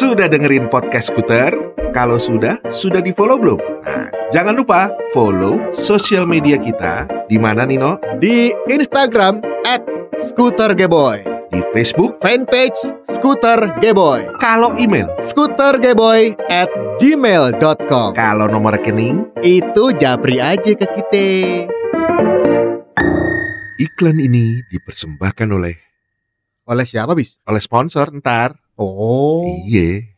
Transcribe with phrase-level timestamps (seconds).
[0.00, 1.52] Sudah dengerin podcast Skuter?
[1.92, 3.60] Kalau sudah, sudah di follow belum?
[3.84, 8.00] Nah, jangan lupa follow sosial media kita di mana Nino?
[8.16, 9.84] Di Instagram at
[10.16, 11.20] Scooter Geboy
[11.52, 12.16] Di Facebook.
[12.24, 12.80] Fanpage
[13.12, 21.28] Scooter Geboy Kalau email, Scootergeboy at gmail.com kalau nomor rekening, Itu japri aja ke kita
[23.76, 25.76] iklan ini dipersembahkan oleh
[26.64, 27.36] Oleh siapa bis?
[27.44, 28.56] oleh sponsor ntar.
[28.80, 29.44] Oh.
[29.68, 30.08] Iya.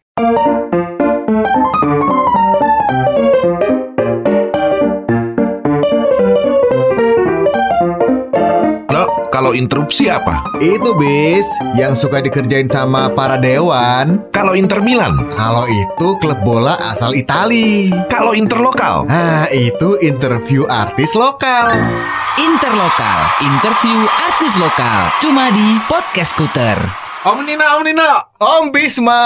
[8.86, 10.46] Lo kalau interupsi apa?
[10.62, 11.42] Itu bis
[11.74, 14.30] Yang suka dikerjain sama para dewan.
[14.30, 17.90] Kalau Inter Milan, Kalau itu klub bola asal Itali.
[18.06, 21.74] Kalau Interlokal, Nah itu interview artis lokal.
[22.38, 27.11] Interlokal, interview artis lokal, cuma di Podcast Skuter.
[27.22, 28.10] Om Nino, Om Nino,
[28.42, 29.22] Om Bisma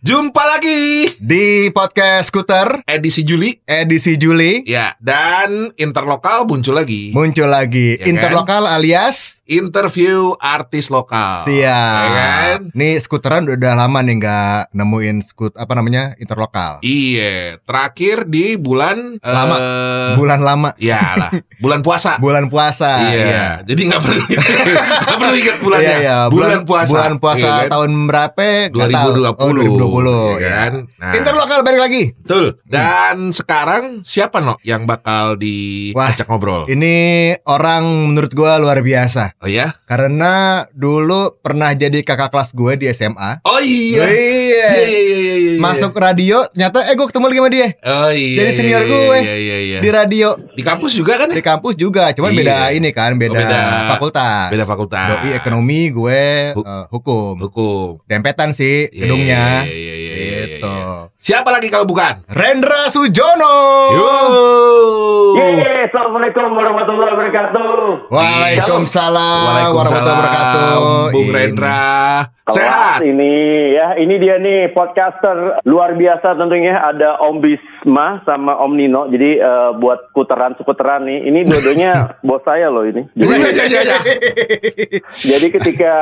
[0.00, 3.60] jumpa lagi Di podcast Scooter edisi Juli.
[3.68, 7.12] edisi Juli Ya, dan Interlokal muncul lagi.
[7.12, 8.08] Muncul lagi Ya kan?
[8.08, 11.42] Interlokal alias Interview artis lokal.
[11.42, 11.98] Siap.
[12.06, 12.58] Ya kan?
[12.70, 16.78] Nih skuteran udah lama nih nggak nemuin skut apa namanya interlokal.
[16.80, 19.56] Iya, terakhir di bulan Lama.
[19.58, 22.14] eh, Bulan lama, Ya lah, bulan puasa.
[22.22, 23.10] bulan puasa.
[23.10, 23.58] iya.
[23.60, 24.22] Jadi nggak perlu
[25.02, 25.82] nggak perlu ingat bulannya.
[25.90, 26.18] Iya, iya.
[26.30, 26.90] Bulan, puasa.
[26.92, 27.70] Bulan puasa Iya kan?
[27.74, 28.46] tahun berapa?
[28.70, 29.10] Nggak tahu.
[29.18, 29.34] 2020.
[29.34, 30.54] Oh, 2020 ya ya.
[30.60, 30.72] kan?
[30.94, 32.02] Nah, Interlokal balik lagi.
[32.16, 32.54] betul.
[32.62, 36.64] Dan sekarang siapa no yang bakal diajak ngobrol?
[36.64, 36.94] Ini
[37.44, 39.34] orang menurut gua luar biasa.
[39.40, 39.72] Oh ya?
[39.88, 43.40] Karena dulu pernah jadi kakak kelas gue di SMA.
[43.40, 44.04] Oh iya.
[44.04, 44.68] Iya.
[44.68, 45.60] Iya, iya, iya, iya, iya.
[45.64, 48.36] Masuk radio, ternyata eh gue ketemu lagi sama dia Oh iya.
[48.36, 49.16] Jadi iya, senior iya, gue.
[49.24, 49.78] Iya, iya, iya.
[49.80, 50.28] di radio.
[50.52, 51.32] Di kampus juga kan?
[51.32, 52.38] Di kampus juga, cuman Iya.
[52.44, 53.60] beda ini kan, beda, Oh, beda.
[53.96, 54.48] fakultas.
[54.52, 55.08] Beda fakultas.
[55.08, 57.40] Doi ekonomi, gue eh, hukum.
[57.40, 58.04] Hukum.
[58.04, 59.64] Dempetan sih Iya, gedungnya.
[59.64, 60.68] Iya, iya, iya, iya, iya, Gitu.
[60.68, 61.16] iya.
[61.20, 62.24] Siapa lagi kalau bukan?
[62.32, 63.56] Rendra Sujono.
[63.92, 64.16] Yo.
[65.36, 68.08] Yeay, Assalamualaikum warahmatullahi wabarakatuh.
[68.08, 70.72] Waalaikumsalam warahmatullahi wabarakatuh.
[71.12, 71.28] Bung.
[71.28, 72.24] Rendra.
[72.50, 73.04] Sehat.
[73.04, 73.34] Ini
[73.76, 79.06] ya, ini dia nih podcaster luar biasa tentunya ada Om Bisma sama Om Nino.
[79.12, 81.92] Jadi eh, buat kuteran seputeran nih, ini dua-duanya
[82.26, 83.06] bos saya loh ini.
[83.14, 83.98] Iya, Jadi, iya, iya.
[85.20, 85.94] jadi ketika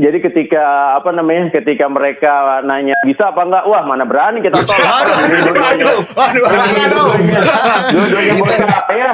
[0.00, 0.64] jadi ketika
[0.98, 1.54] apa namanya?
[1.54, 3.64] Ketika mereka nanya bisa apa enggak?
[3.68, 4.92] Wah, mana berani kita tolak.
[4.92, 5.84] Aduh, Ini dua-duanya.
[5.84, 7.06] aduh, aduh, Ini aduh.
[7.12, 7.40] dua-duanya.
[7.92, 9.10] Dua-duanya bos saya.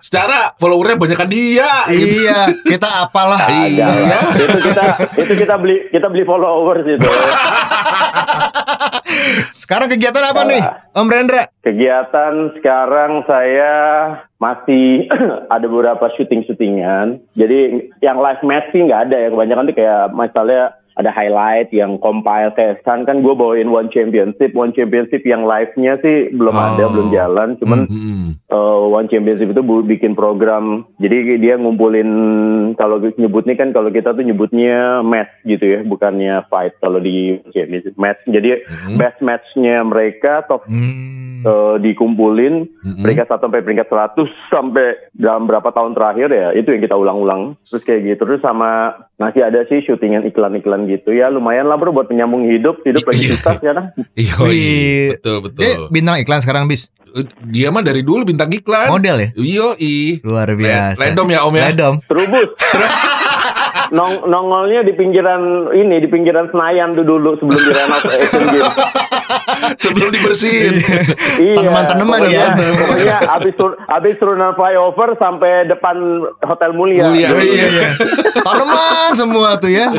[0.00, 1.68] Secara followernya banyakan dia.
[1.86, 2.24] gitu.
[2.24, 3.46] Iya, kita apalah.
[3.52, 3.88] Iya.
[4.32, 4.84] Itu kita
[5.20, 7.04] itu kita beli kita beli followers itu.
[9.60, 10.60] Sekarang kegiatan apa nih,
[10.92, 11.48] Om Rendra?
[11.60, 13.74] Kegiatan sekarang saya
[14.36, 15.08] masih
[15.48, 17.20] ada beberapa syuting-syutingan.
[17.32, 17.60] Jadi
[18.00, 19.28] yang live match sih nggak ada ya.
[19.32, 20.62] Kebanyakan tuh kayak misalnya
[20.94, 25.98] ada highlight yang compile kayak kan kan gue bawain one championship, one championship yang live-nya
[25.98, 26.90] sih belum ada, Oh.
[26.90, 27.48] belum jalan.
[27.58, 28.38] Cuman Hmm.
[28.46, 30.86] eh, One Championship itu bikin program.
[31.02, 32.06] Jadi dia ngumpulin
[32.78, 37.98] kalau nyebutnya kan kalau kita tuh nyebutnya match gitu ya, bukannya fight kalau di championship
[37.98, 38.22] match.
[38.24, 38.94] Jadi Mhm.
[38.94, 41.42] best matchnya mereka top Hmm.
[41.42, 43.02] eh, dikumpulin Mhm.
[43.02, 47.60] peringkat satu sampai peringkat 100 sampai dalam berapa tahun terakhir ya itu yang kita ulang-ulang
[47.68, 51.90] terus kayak gitu terus sama masih ada sih syutingan iklan-iklan gitu ya lumayan lah bro
[51.90, 53.30] buat menyambung hidup hidup lagi Iya.
[53.34, 53.84] susah sekarang
[54.14, 55.06] Iya, Wih.
[55.14, 55.60] betul betul.
[55.60, 56.88] Dia bintang iklan sekarang bis.
[57.10, 58.90] Eh, Dia mah dari dulu bintang iklan.
[58.90, 59.28] Model ya?
[59.34, 60.18] Iya, i.
[60.20, 60.98] Luar biasa.
[60.98, 61.64] Random ya Om ya.
[61.68, 61.94] Random.
[62.02, 62.48] Terubus.
[63.90, 68.74] Nong nongolnya di pinggiran ini di pinggiran Senayan tuh dulu sebelum direnov Asian Games.
[69.76, 70.74] Sebelum dibersihin.
[71.36, 71.56] Iya.
[71.58, 72.46] Tanaman-tanaman ya.
[72.54, 75.96] Pokoknya abis tur- abis turunan flyover sampai depan
[76.40, 77.08] Hotel Mulia.
[77.08, 77.28] Mulia.
[77.28, 77.88] Oh, iya, iya.
[78.40, 79.92] Tanaman semua tuh ya.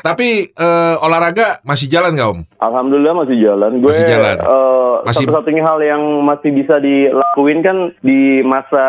[0.00, 2.40] Tapi eh, olahraga masih jalan gak Om?
[2.58, 3.70] Alhamdulillah masih jalan.
[3.78, 4.36] Gue Masih jalan.
[4.40, 8.86] eh, Masih- satu-satunya hal yang masih bisa dilakuin kan di masa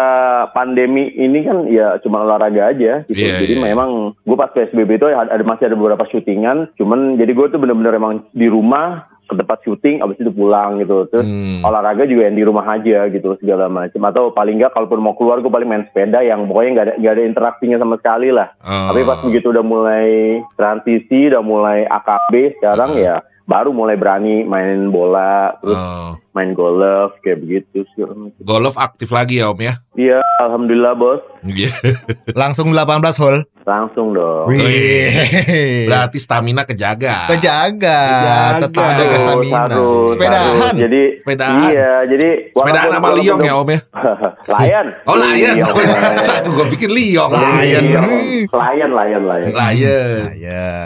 [0.54, 3.20] pandemi ini kan ya cuma olahraga aja gitu.
[3.20, 3.64] Iya, jadi iya.
[3.74, 6.74] memang gue pas PSBB itu ada masih ada beberapa syutingan.
[6.76, 11.10] Cuman jadi gue tuh bener-bener emang di rumah ke tempat syuting abis itu pulang gitu
[11.10, 11.66] terus Hmm.
[11.66, 15.42] olahraga juga yang di rumah aja gitu segala macam atau paling nggak kalaupun mau keluar
[15.42, 18.94] gue paling main sepeda yang pokoknya nggak ada nggak ada interaksinya sama sekali lah Oh.
[18.94, 20.08] tapi pas begitu udah mulai
[20.54, 26.14] transisi, udah mulai AKB sekarang ya baru mulai berani main bola, terus Oh.
[26.36, 26.84] Main golf
[27.24, 28.36] kayak begitu macam.
[28.38, 29.74] Golf aktif lagi ya Om ya?
[29.96, 31.24] Iya, alhamdulillah bos.
[31.42, 31.72] Iya.
[32.36, 33.48] Langsung 18 hole.
[33.66, 34.46] Langsung dong.
[34.46, 35.10] Wih.
[35.90, 37.32] Berarti stamina kejaga.
[37.32, 37.98] Kejaga.
[38.04, 38.38] Kejaga.
[38.62, 39.58] Tetap jaga Harus, stamina.
[39.58, 40.54] harus, Sepedahan.
[40.60, 40.78] harus.
[40.78, 41.70] Jadi Sepedahan.
[41.72, 43.80] Iya, jadi Sepedaan sama Liong ya Om ya?
[44.54, 44.88] Lion.
[45.08, 45.56] Oh Lion.
[45.58, 46.44] Lion.
[46.46, 47.32] Gue pikir Liong.
[47.32, 47.84] Lion.
[47.88, 48.12] Lion,
[48.46, 49.50] Lion, Lion, Lion.
[49.50, 50.22] Lion.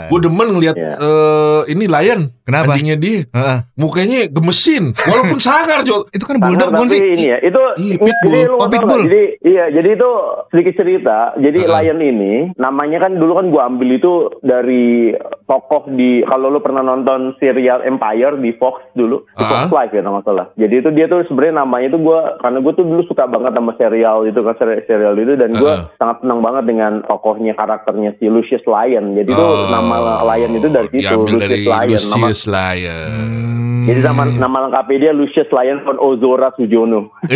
[0.08, 0.94] Gue demen ngeliat Iya.
[0.96, 2.20] eh, ini Lion.
[2.40, 2.72] Kenapa?
[2.72, 3.20] Anjingnya dia.
[3.28, 3.58] Heeh.
[3.74, 4.94] Mukanya gemesin.
[4.96, 6.04] Walaupun sangar, Jo.
[6.08, 7.00] Itu kan bulldog bukan sih?
[7.00, 8.30] ini ya, itu Iya, pitbull.
[8.30, 9.00] jadi Oh, pitbull.
[9.02, 10.10] Jadi iya, jadi itu
[10.48, 11.18] sedikit cerita.
[11.34, 11.72] Jadi Heeh.
[11.82, 16.80] Lion ini namanya kan dulu kan gua ambil itu dari tokoh di kalau lu pernah
[16.80, 19.82] nonton serial Empire di Fox dulu, di Fox Ah.
[19.82, 20.46] Live ya nggak salah.
[20.54, 23.72] Jadi itu dia tuh sebenarnya namanya itu gua karena gua tuh dulu suka banget sama
[23.74, 25.96] serial itu kan seri- serial itu dan gua Heeh.
[25.96, 29.14] sangat senang banget dengan tokohnya karakternya si Lucius Lion.
[29.14, 29.96] Jadi itu Oh, nama
[30.26, 31.72] Lion itu dari situ Lucius dari Lion.
[31.72, 31.86] Nama,
[32.20, 33.50] Lucius Lion.
[33.80, 33.86] Hmm.
[33.86, 37.14] jadi nama nama lengkapnya dia Lucius Lion von Ozora Sujono.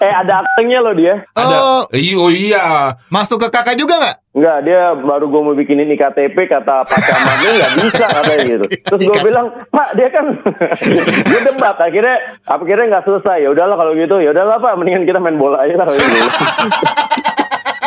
[0.00, 1.24] eh ada aktingnya loh dia.
[1.34, 1.56] Ada.
[1.56, 2.94] Oh, Eh, Oh iya.
[3.10, 4.16] masuk ke kakak juga nggak?
[4.34, 8.64] Enggak, dia baru gue mau bikinin IKTP kata Pak Camatnya nggak bisa katanya gitu.
[8.66, 10.26] Terus gue bilang, Pak dia kan
[11.30, 13.46] dia debat akhirnya akhirnya nggak selesai.
[13.46, 15.86] Ya udahlah kalau gitu, ya udahlah Pak, mendingan kita main bola aja lah.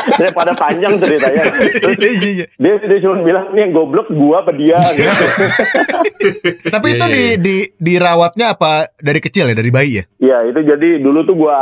[0.07, 0.19] Gitu.
[0.23, 1.43] Daripada panjang ceritanya.
[1.83, 2.45] Terus Iya, iya, iya.
[2.55, 5.25] dia dia cuma bilang nih yang goblok gua apa dia gitu.
[6.73, 7.35] Tapi itu Iya, di, iya.
[7.37, 10.03] di dirawatnya apa dari kecil ya, dari bayi ya?
[10.17, 11.57] Ya itu jadi dulu tuh gua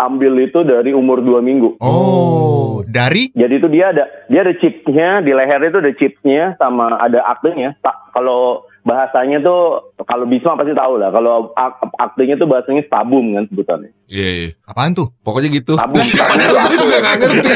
[0.00, 1.78] ambil itu dari umur dua minggu.
[1.78, 6.98] Oh, dari Jadi itu dia ada dia ada chipnya di lehernya itu ada chipnya sama
[6.98, 7.78] ada aktenya.
[7.78, 9.60] Tak kalau bahasanya tuh
[10.02, 11.08] kalau Bisma pasti tahu lah.
[11.08, 13.90] Kalau ak- aktenya tuh bahasanya stabum kan sebutannya.
[14.06, 14.48] Iya, iya.
[14.62, 15.08] apaan tuh?
[15.20, 15.74] Pokoknya gitu.
[15.74, 16.02] Stabum.
[16.02, 17.50] Padahal gue juga gak ngerti.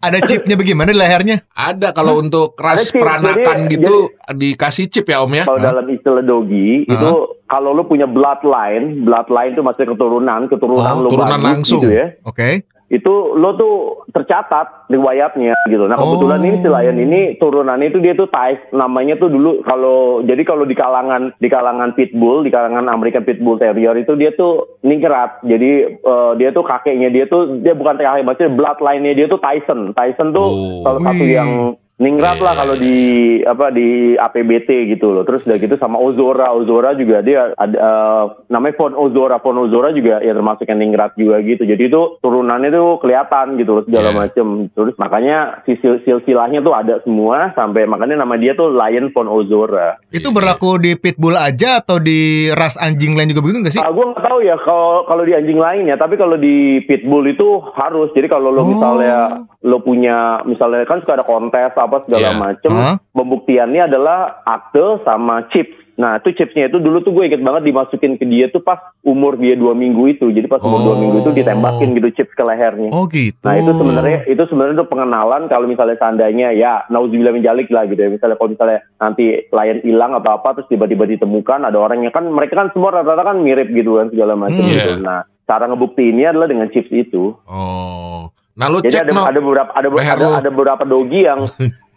[0.00, 1.36] Ada chipnya bagaimana di lehernya?
[1.50, 3.94] Ada kalau untuk Ada ras chip, peranakan jadi- gitu
[4.32, 5.44] dikasih chip ya Om ya?
[5.44, 5.66] Kalau Hah?
[5.70, 6.94] dalam istilah dogi Hah?
[6.96, 7.10] itu
[7.44, 11.84] kalau lu punya bloodline, bloodline itu maksudnya keturunan, keturunan Oh, lu turunan langsung.
[11.84, 12.16] gitu ya.
[12.22, 12.64] Oke.
[12.90, 13.74] Itu lo tuh
[14.10, 15.86] tercatat riwayatnya gitu.
[15.86, 16.44] Nah kebetulan Oh.
[16.44, 20.66] ini si Lion ini turunannya itu dia tuh Thai, namanya tuh dulu kalau jadi kalau
[20.66, 25.38] di kalangan di kalangan pitbull, di kalangan American Pitbull Terrier itu dia tuh ningrat.
[25.40, 29.94] Jadi eh, dia tuh kakeknya dia tuh dia bukan kakek maksudnya bloodline-nya dia tuh Tyson.
[29.94, 30.82] Tyson tuh Oh.
[30.82, 32.82] salah satu yang ningrat lah Iya, kalau iya.
[32.82, 32.96] di
[33.42, 35.22] apa di APBT gitu loh.
[35.22, 39.92] Terus udah gitu sama Ozora, Ozora juga dia ada eh, namanya Von Ozora, Von Ozora
[39.92, 41.62] juga ya termasuk yang ningrat juga gitu.
[41.62, 44.18] Jadi itu turunannya tuh kelihatan gitu loh segala Iya.
[44.18, 44.46] macem.
[44.70, 49.28] Terus makanya si sil- silsilahnya tuh ada semua sampai makanya nama dia tuh Lion Von
[49.28, 50.00] Ozora.
[50.08, 52.20] Itu berlaku di pitbull aja atau di
[52.50, 53.80] ras anjing lain juga begitu nggak sih?
[53.80, 57.26] Ah, gue nggak tahu ya kalau kalau di anjing lain ya, tapi kalau di pitbull
[57.26, 57.44] itu
[57.74, 58.08] harus.
[58.10, 58.68] Jadi kalau lo Oh.
[58.68, 59.16] misalnya
[59.60, 62.38] lo punya misalnya kan suka ada kontes apa segala Iya.
[62.38, 62.96] macem, Hah?
[63.10, 65.74] pembuktiannya adalah akte sama chips.
[65.92, 69.36] Nah itu chipsnya itu dulu tuh gue inget banget dimasukin ke dia tuh pas umur
[69.36, 70.32] dia dua minggu itu.
[70.32, 70.98] Jadi pas umur dua Oh.
[70.98, 72.88] minggu itu ditembakin gitu chips ke lehernya.
[72.90, 73.36] Oh gitu.
[73.38, 77.84] Nah itu sebenarnya itu sebenarnya tuh pengenalan kalau misalnya seandainya ya nauzubillah min jalik lah
[77.84, 82.08] gitu ya misalnya kalau misalnya nanti lion hilang atau apa terus tiba-tiba ditemukan ada orangnya
[82.08, 84.72] kan mereka kan semua rata-rata kan mirip gitu kan segala macam Hmm.
[84.72, 84.92] gitu.
[84.94, 85.04] Iya.
[85.04, 87.36] Nah cara ngebuktiinnya adalah dengan chips itu.
[87.44, 88.32] Oh.
[88.52, 89.22] Nah lu Jadi cek ada no.
[89.24, 91.40] ada beberapa ada leher ada, ada beberapa dogi yang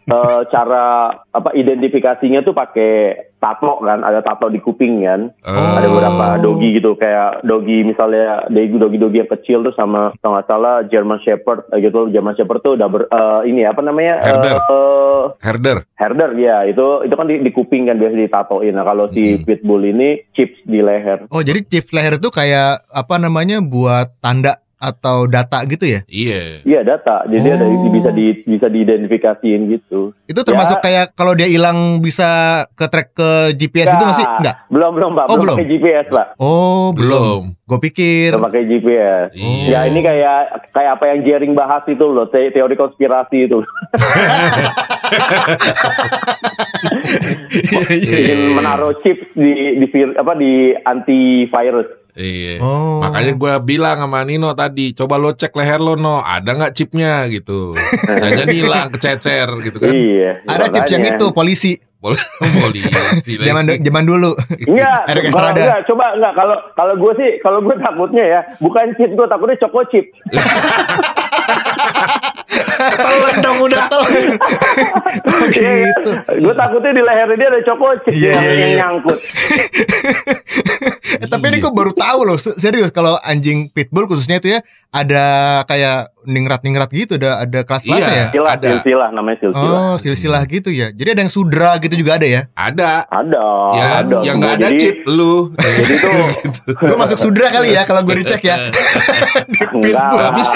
[0.06, 0.86] eh, cara
[1.28, 2.94] apa identifikasinya tuh pakai
[3.38, 5.28] tato kan ada tato di kuping kan.
[5.38, 10.16] Eh, Ada beberapa dogi gitu kayak dogi misalnya dogi dogi dogi yang kecil tuh sama
[10.18, 13.80] kalau nggak salah German Shepherd eh, gitu German Shepherd tuh udah ber, eh, ini apa
[13.80, 14.56] namanya Herder.
[14.56, 15.78] eh, herder.
[15.94, 19.44] herder ya itu itu kan di, di kuping kan biasa ditatoin nah kalau si Hmm.
[19.44, 24.63] pitbull ini chips di leher Oh jadi chip leher itu kayak apa namanya buat tanda
[24.84, 26.04] atau data gitu ya?
[26.06, 26.60] Iya.
[26.62, 27.88] iya data jadi ada Oh.
[27.88, 30.84] bisa di bisa diidentifikasiin gitu Itu termasuk Ya.
[30.84, 32.28] kayak kalau dia hilang bisa
[32.70, 34.12] ke track ke GPS itu Nggak.
[34.12, 34.56] masih enggak?
[34.68, 35.56] belum belum pak Oh, belum belum.
[35.56, 37.12] pakai GPS pak Oh belum.
[37.14, 37.42] Belum.
[37.64, 38.30] Gue pikir.
[38.30, 39.64] belum pakai GPS Iya.
[39.66, 43.64] Ya ini kayak kayak apa yang Jering bahas itu loh te- teori konspirasi itu
[47.94, 52.62] ingin menaruh chip di di apa di antivirus Iya.
[52.62, 53.02] Oh.
[53.02, 57.26] Makanya gue bilang sama Nino tadi, coba lo cek leher lo no, ada nggak chipnya
[57.34, 57.74] gitu.
[58.06, 59.94] Jangan hilang, kececer gitu kan.
[59.94, 61.74] iya Ada chips yang itu polisi.
[62.04, 62.20] Boleh
[62.68, 63.48] polisi lagi.
[63.48, 64.36] Zaman zaman dulu.
[64.68, 68.92] Enggak, Eric kalau enggak, coba enggak kalau kalau gue sih kalau gue takutnya ya bukan
[69.00, 70.06] chip gue takutnya coko chip.
[72.74, 73.84] Ketelan dong udah.
[73.90, 74.06] Oh
[75.54, 75.93] gitu.
[76.36, 78.78] Gue takutnya di lehernya dia ada coko chip Iya, yang, iya, yang iya.
[78.80, 79.18] nyangkut.
[81.18, 84.60] Eh, tapi ini kok baru tahu loh se- serius kalau anjing pitbull khususnya itu ya
[84.90, 85.24] ada
[85.66, 88.16] kayak ningrat-ningrat gitu ada ada kelas-kelasnya Iya.
[88.16, 88.26] ya?
[88.28, 88.68] Silsilah, ada.
[88.72, 89.80] silsilah namanya silsilah.
[89.84, 90.88] Oh, silsilah gitu ya.
[90.90, 92.42] Jadi ada yang sudra gitu juga ada ya?
[92.54, 93.06] Ada.
[93.06, 94.18] Ada, ya, ada.
[94.22, 94.42] yang semua.
[94.42, 95.36] nggak ada jadi, chip lu.
[95.54, 96.22] Jadi tuh
[96.84, 98.56] Gue masuk sudra kali ya kalau gue dicek ya.
[99.76, 100.10] enggak.
[100.14, 100.50] Habis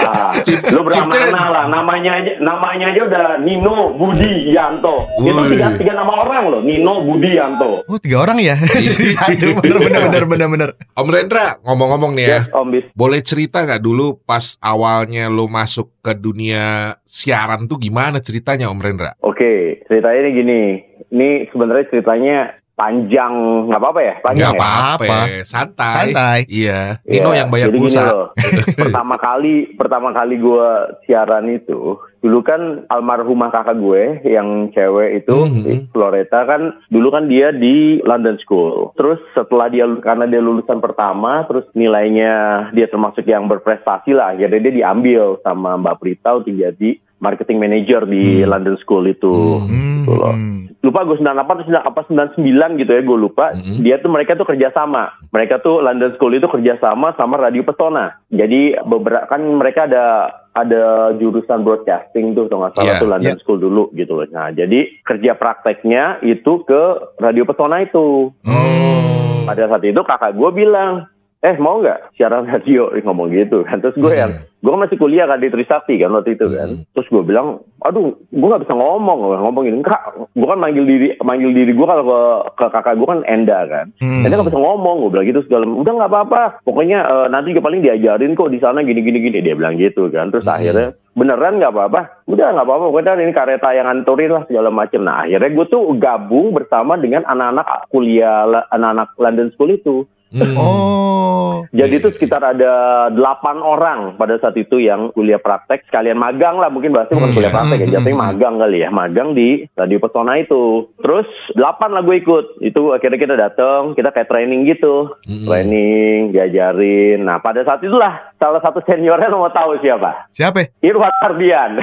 [0.44, 1.14] chip- Lu berapa
[1.48, 5.08] lah namanya aja namanya aja udah Nino Budi Yanto.
[5.18, 5.54] Itu Woi.
[5.54, 7.84] tiga tiga nama orang loh, Nino Budi Yanto.
[7.86, 8.56] Oh tiga orang ya?
[8.58, 10.70] Jadi satu bener bener bener bener bener.
[10.94, 12.40] Om Rendra, ngomong-ngomong nih ya.
[12.40, 12.86] Yes, Om Bis.
[12.94, 18.78] Boleh cerita nggak dulu pas awalnya lu masuk ke dunia siaran tuh gimana ceritanya Om
[18.78, 19.12] Rendra?
[19.20, 20.62] Oke, ceritanya ini gini.
[21.08, 22.38] Ini sebenarnya ceritanya
[22.78, 23.34] panjang,
[23.66, 24.16] nggak apa-apa ya?
[24.22, 24.62] Panjang Nggak ya?
[24.62, 25.96] apa-apa, santai.
[25.98, 26.40] Santai.
[26.46, 28.04] Iya, Nino Iya, yang bayar jadi gini pulsa.
[28.06, 28.28] loh.
[28.86, 30.70] pertama kali pertama kali gue
[31.04, 35.94] siaran itu dulu kan almarhumah kakak gue yang cewek itu Mhm.
[35.94, 41.46] Floreta kan dulu kan dia di London School terus setelah dia karena dia lulusan pertama
[41.46, 46.98] terus nilainya dia termasuk yang berprestasi lah akhirnya dia diambil sama Mbak Prita untuk jadi
[47.20, 48.50] marketing manager di Hmm.
[48.50, 50.04] London School itu Hmm.
[50.04, 50.36] Gitu loh.
[50.78, 53.84] lupa gue 98 atau apa 99 gitu ya gue lupa Mhm.
[53.84, 58.80] dia tuh mereka tuh kerjasama mereka tuh London School itu kerjasama sama Radio Pesona jadi
[58.82, 60.06] beberapa kan mereka ada
[60.54, 60.84] ada
[61.14, 63.42] jurusan broadcasting tuh kalau nggak salah Iya, tuh London iya.
[63.42, 66.84] School dulu gitu loh nah jadi kerja prakteknya itu ke
[67.20, 69.44] Radio Pesona itu Oh.
[69.44, 71.04] pada saat itu kakak gue bilang
[71.40, 72.18] eh mau nggak?
[72.18, 73.78] Siaran radio ngomong gitu kan.
[73.78, 74.18] Terus gue Hmm.
[74.18, 76.70] yang gue kan masih kuliah kan di Trisakti kan waktu itu kan.
[76.74, 76.82] Hmm.
[76.92, 80.82] terus gue bilang aduh gue nggak bisa ngomong Gua ngomong gini enggak gue kan manggil
[80.82, 82.20] diri manggil diri gue kalau ke,
[82.58, 83.86] ke kakak gue kan Enda kan.
[84.02, 84.26] Hmm.
[84.26, 87.70] Enda nggak bisa ngomong gue bilang gitu segala udah nggak apa-apa pokoknya eh, nanti juga
[87.70, 90.34] paling diajarin kok di sana gini gini gini dia bilang gitu kan.
[90.34, 90.58] Terus Hmm.
[90.58, 92.02] akhirnya beneran nggak apa-apa?
[92.26, 95.94] Udah nggak apa-apa pokoknya ini kareta yang nganturin lah segala macem nah akhirnya gue tuh
[95.96, 98.42] gabung bersama dengan anak-anak kuliah
[98.74, 99.96] anak-anak London School itu
[100.30, 100.54] Hmm.
[100.54, 101.64] Oh.
[101.70, 102.74] jadi itu sekitar ada
[103.10, 107.38] delapan orang pada saat itu yang kuliah praktek sekalian magang lah mungkin bahasnya bukan Hmm,
[107.38, 107.56] kuliah iya.
[107.56, 110.64] praktek ya Hmm, jatuhnya hmm, magang kali ya magang di radio pesona itu
[110.98, 115.46] terus delapan lah gue ikut itu akhirnya kita datang kita kayak training gitu Hmm.
[115.46, 120.76] training diajarin nah pada saat itulah salah satu seniornya lo mau tahu siapa Siapa?
[120.82, 121.72] Irwan Ardian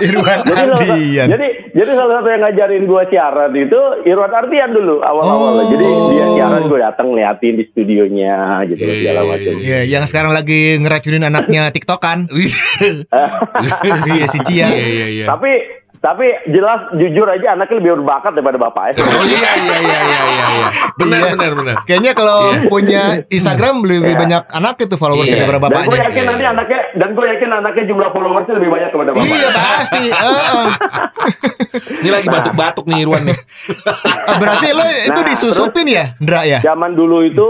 [0.00, 0.38] Irwan.
[0.40, 1.26] Jadi, Ardian.
[1.28, 5.66] jadi jadi salah satu yang ngajarin gue siaran itu Irwan Ardian dulu awal-awal Oh.
[5.68, 8.36] jadi dia siaran gue datang liatin di studionya
[8.66, 12.18] gitu Iya, segala iya, macam Iya, yang sekarang lagi ngeracunin anaknya TikTokan.
[14.08, 14.68] iya si Cia.
[14.68, 15.26] Iya iya iya.
[15.26, 18.98] Tapi tapi jelas jujur aja anaknya lebih berbakat daripada bapaknya.
[18.98, 20.46] Oh iya iya iya iya iya.
[20.50, 20.68] iya.
[20.92, 21.30] Benar Iya.
[21.32, 21.74] benar benar.
[21.84, 22.66] Kayaknya kalau Iya.
[22.66, 24.18] punya Instagram lebih Iya.
[24.18, 25.42] banyak anak itu followersnya Iya.
[25.42, 26.02] daripada Dan gue bapaknya.
[26.04, 29.30] yakin nanti anaknya dan gue yakin anaknya jumlah followersnya lebih banyak daripada bapaknya.
[29.32, 30.02] Iya pasti.
[30.10, 30.66] Heeh.
[32.02, 33.38] Ini lagi batuk-batuk nih Irwan nih.
[34.34, 36.58] Berarti lo itu Nah, disusupin ya, Ndra ya?
[36.60, 37.48] Zaman dulu itu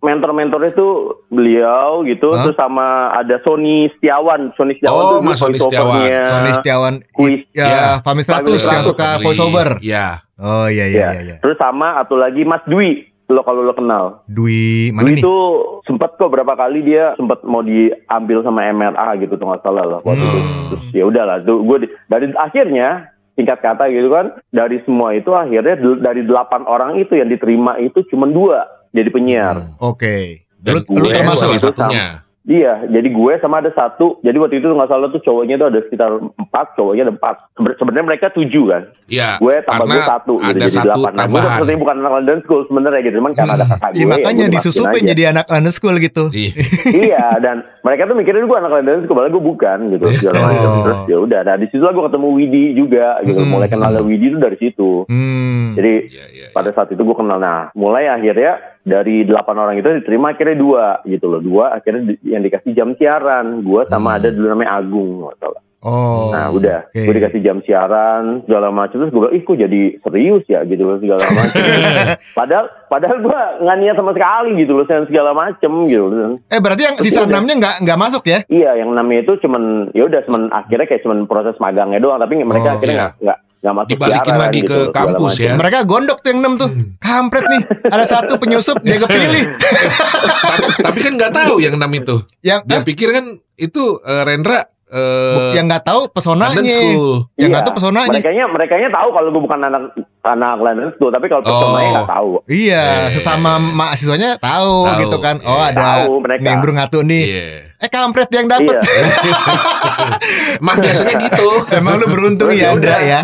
[0.00, 0.88] mentor-mentornya itu
[1.28, 2.42] beliau gitu Hah?
[2.42, 6.22] terus sama ada Sony Setiawan Sony Setiawan Oh, tuh Mas Sony voice-overnya.
[6.26, 7.44] Sony Setiawan Kuis.
[7.50, 7.84] ya, Iya.
[8.00, 8.88] Fami 100 Fami yang 100.
[8.88, 9.68] suka voice over.
[9.80, 10.06] Iya.
[10.36, 11.08] Oh iya iya Ya.
[11.10, 11.36] iya iya.
[11.38, 14.24] Terus sama atau lagi Mas Dwi lo kalau lo kenal.
[14.26, 15.22] Dwi mana Dwi nih?
[15.22, 15.36] itu
[15.84, 20.00] sempat kok berapa kali dia sempat mau diambil sama MRA gitu tuh nggak salah lah
[20.00, 20.38] waktu itu.
[20.40, 20.66] Hmm.
[20.66, 22.88] Terus ya udahlah tuh gue dari akhirnya
[23.32, 28.02] singkat kata gitu kan dari semua itu akhirnya dari delapan orang itu yang diterima itu
[28.08, 29.56] cuma dua jadi penyiar.
[29.56, 29.74] Hmm.
[29.80, 30.46] Oke.
[30.56, 32.06] Dan Lu, termasuk salah itu satunya.
[32.40, 34.16] Iya, jadi gue sama ada satu.
[34.18, 37.36] Jadi waktu itu nggak salah tuh cowoknya tuh ada sekitar empat, cowoknya ada empat.
[37.52, 38.82] Seben- Sebenarnya mereka tujuh kan.
[39.06, 39.36] Iya.
[39.36, 41.12] Gue tambah gue satu, gitu, ada jadi satu delapan.
[41.12, 43.92] Nah, gue sebenarnya bukan anak London School sebenarnya gitu, cuman karena ada kakak gue.
[43.92, 45.08] Iya ya makanya dimasukin disusupin aja.
[45.12, 46.24] jadi anak London School gitu.
[46.32, 46.52] Iya.
[47.06, 50.82] iya dan mereka tuh mikirin gue anak London School padahal gue bukan gitu macam Oh.
[50.82, 53.50] terus ya udah nah di situ lah gue ketemu Widi juga gitu Hmm.
[53.50, 55.72] mulai kenal Widi itu dari situ Hmm.
[55.72, 56.46] jadi Iya iya.
[56.50, 60.84] pada saat itu gue kenal nah mulai akhirnya dari delapan orang itu diterima akhirnya dua
[61.04, 64.18] gitu loh dua akhirnya di- yang dikasih jam siaran gue sama Hmm.
[64.18, 65.60] ada dulu namanya Agung salah.
[65.80, 66.28] Oh.
[66.28, 66.96] nah udah oke.
[66.98, 70.82] gue dikasih jam siaran segala macam terus gue bilang ih kok jadi serius ya gitu
[70.82, 71.56] loh segala macam
[72.36, 76.58] padahal padahal gue nggak niat sama sekali gitu loh dengan segala macam gitu loh Eh
[76.58, 78.44] berarti yang sisa enamnya nggak nggak masuk ya?
[78.46, 82.36] Iya, yang namanya itu cuman ya udah cuman akhirnya kayak cuman proses magangnya doang, tapi
[82.38, 83.08] mereka Oh, akhirnya iya.
[83.18, 85.52] nggak nggak masuk Dibalikin siaran lagi ke segala kampus ya.
[85.52, 86.68] Mereka gondok tuh yang enam tuh.
[86.72, 86.96] Hmm.
[86.96, 87.62] Kampret nih.
[87.92, 89.44] Ada satu penyusup dia kepilih.
[89.60, 92.24] tapi, tapi kan nggak tahu yang enam itu.
[92.40, 93.24] Yang Dia eh, pikir kan
[93.54, 96.56] itu eh, Rendra eh yang nggak tahu pesonanya.
[96.56, 97.62] Yang nggak Iya.
[97.62, 98.10] tahu pesonanya.
[98.16, 99.82] Mereka mereka tahu kalau gue bukan anak
[100.26, 101.92] anak London School, tapi kalau personanya Oh.
[101.94, 102.30] nggak tahu.
[102.50, 103.14] Iya, Eh.
[103.14, 105.36] sesama mahasiswanya tahu, Tahu, gitu kan.
[105.46, 105.70] Oh, iya.
[105.70, 106.42] ada Tahu mereka.
[106.42, 107.24] nih Bro Ngatu nih.
[107.28, 107.69] Iya.
[107.80, 108.76] Eh kampret yang dapat.
[108.76, 108.82] Iya.
[110.60, 111.48] Emang biasanya gitu.
[111.72, 112.98] Emang lu beruntung ya Andra udah.
[113.00, 113.20] ya.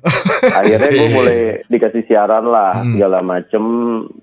[0.58, 1.12] Akhirnya gue Iya.
[1.12, 2.94] mulai dikasih siaran lah Hmm.
[2.94, 3.62] segala macem.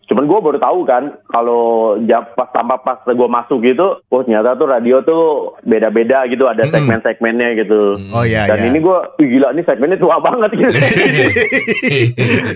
[0.03, 1.61] Cuman gue baru tahu kan kalau
[2.03, 5.23] jam pas tambah pas gue masuk gitu, oh ternyata tuh radio tuh
[5.63, 6.73] beda-beda gitu, ada Hmm.
[6.73, 7.95] segmen-segmennya gitu.
[8.11, 8.67] Oh iya Dan iya.
[8.69, 10.75] ini gue, gila ini segmennya tua banget gitu.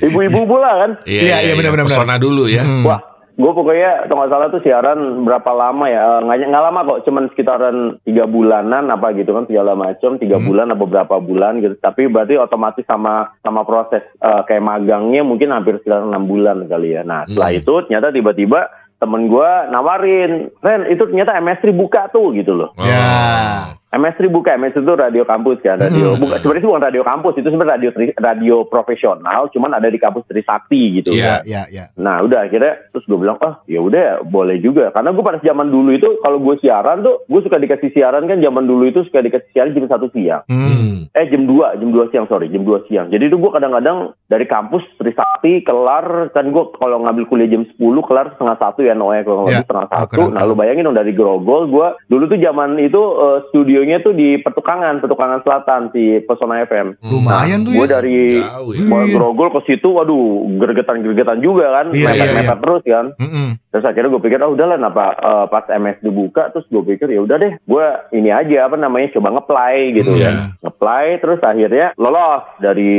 [0.03, 0.92] Ibu-ibu pula kan.
[1.06, 1.88] Iya, iya, benar-benar.
[1.88, 2.63] Pesona dulu ya.
[2.63, 2.84] Hmm.
[2.84, 3.00] Wah,
[3.34, 6.22] gue pokoknya kalau nggak salah tuh siaran berapa lama ya?
[6.22, 10.48] Nggak, nggak lama kok, cuman sekitaran tiga bulanan apa gitu kan segala macam, tiga Hmm.
[10.48, 11.74] bulan apa berapa bulan gitu.
[11.78, 16.94] Tapi berarti otomatis sama sama proses eh, kayak magangnya mungkin hampir sekitar enam bulan kali
[16.94, 17.02] ya.
[17.02, 17.60] Nah setelah Hmm.
[17.60, 18.60] itu ternyata tiba-tiba
[19.02, 20.32] temen gue nawarin,
[20.63, 22.72] Ren itu ternyata MS3 buka tuh gitu loh.
[22.78, 22.88] Oh.
[22.88, 23.75] Ya.
[23.93, 26.12] MS3 buka, MS itu radio kampus kan, radio.
[26.12, 26.19] Hmm.
[26.19, 29.95] Bukan, sebenarnya itu bukan radio kampus, itu sebenarnya radio tri- radio profesional, cuman ada di
[29.95, 31.09] kampus Trisakti gitu.
[31.12, 31.85] Iya iya iya.
[31.95, 35.67] Nah udah akhirnya terus gue bilang oh ya udah boleh juga karena gue pada zaman
[35.67, 39.19] dulu itu kalau gue siaran tuh gue suka dikasih siaran kan zaman dulu itu suka
[39.19, 40.65] dikasih siaran jam satu siang Hmm.
[40.65, 40.97] Hmm.
[41.12, 44.45] eh jam 2 jam 2 siang sorry jam 2 siang jadi itu gue kadang-kadang dari
[44.45, 49.21] kampus Trisakti kelar kan gue kalau ngambil kuliah jam 10 kelar setengah satu ya Noe
[49.21, 49.55] kalau nggak Ya.
[49.55, 52.97] lebih setengah Oh, satu nah lu bayangin dong dari Grogol gue dulu tuh zaman itu
[52.97, 53.38] eh,
[53.84, 57.92] studionya tuh di Petukangan Petukangan Selatan di Pesona FM Lumayan tuh gue ya.
[57.92, 58.82] dari Jauh ya.
[58.84, 59.12] Mau Iya.
[59.13, 60.24] Grogol ke situ, waduh,
[60.56, 62.63] gergetan-gergetan juga kan, Iya, iya, mepet-mepet iya.
[62.63, 63.06] terus kan.
[63.20, 63.48] Mm-mm.
[63.68, 67.20] Terus akhirnya gue pikir, oh udahlah, kenapa eh, pas MS dibuka, terus gue pikir ya
[67.20, 70.24] udah deh, gue ini aja apa namanya coba ngeplay gitu Iya.
[70.24, 72.94] kan, ngeplay, terus akhirnya lolos dari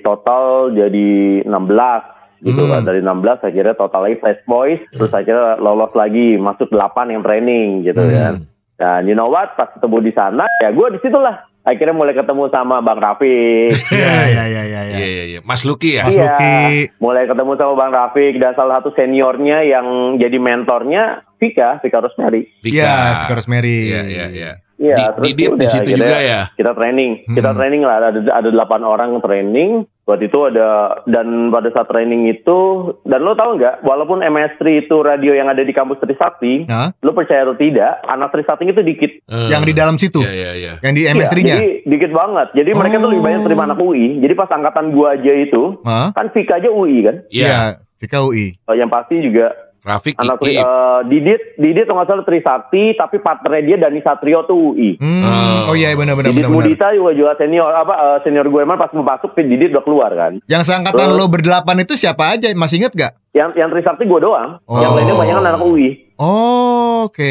[0.00, 1.10] total jadi
[1.44, 2.02] 16
[2.40, 2.72] gitu Hmm.
[2.72, 6.80] kan dari 16 akhirnya total lagi Flash Boys terus akhirnya lolos lagi masuk 8
[7.10, 8.08] yang training gitu Hmm.
[8.10, 8.34] kan
[8.80, 12.48] dan you know what pas ketemu di sana ya gue di situlah akhirnya mulai ketemu
[12.48, 14.80] sama Bang Rafiq Iya iya iya iya.
[14.96, 15.40] Iya, iya, iya.
[15.44, 16.08] Mas Luki ya?
[16.08, 16.56] Mas Iya, Luki.
[16.96, 22.44] mulai ketemu sama Bang Rafiq dan salah satu seniornya yang jadi mentornya Vika, Vika Rosemary.
[22.60, 22.92] Iya,
[23.24, 23.76] Vika Rosemary.
[23.88, 24.52] Iya, iya, iya.
[24.76, 26.40] Iya, Di- terus Didit di situ akhirnya juga ya?
[26.54, 27.58] Kita training, kita Hmm.
[27.58, 29.70] training lah ada ada delapan orang training.
[30.02, 30.68] Waktu itu ada
[31.04, 32.58] dan pada saat training itu
[33.04, 36.96] dan lo tau nggak, walaupun MS3 itu radio yang ada di kampus Trisakti, Hah?
[36.98, 39.10] lo percaya atau tidak, anak Trisakti itu dikit.
[39.22, 40.18] Eh, Yang di dalam situ.
[40.18, 40.72] Iya, iya, iya.
[40.80, 41.54] Yang di Iya, MS3-nya.
[41.54, 42.48] jadi dikit banget.
[42.54, 44.18] Jadi mereka tuh lebih banyak terima anak UI.
[44.18, 46.08] Jadi pas angkatan gua aja itu, Hah?
[46.10, 47.16] kan Vika aja UI kan.
[47.28, 47.84] Iya.
[47.96, 48.56] Vika UI.
[48.64, 50.56] Oh, yang pasti juga Rafik anak Iki.
[50.56, 55.24] eh, Didit Didit kalau nggak salah Trisakti tapi partnernya dia Dani Satrio tuh UI Hmm.
[55.64, 55.72] Oh.
[55.72, 56.52] Oh iya benar benar Didit benar.
[56.54, 60.10] Mudita juga juga senior apa eh, senior gue emang pas mau masuk Didit udah keluar
[60.10, 62.52] kan Yang seangkatan Terus- lo berdelapan itu siapa aja?
[62.52, 63.12] Masih inget gak?
[63.30, 64.76] yang yang Trisakti gue doang Oh.
[64.76, 67.24] yang lainnya banyak kan anak UI Oh, oke.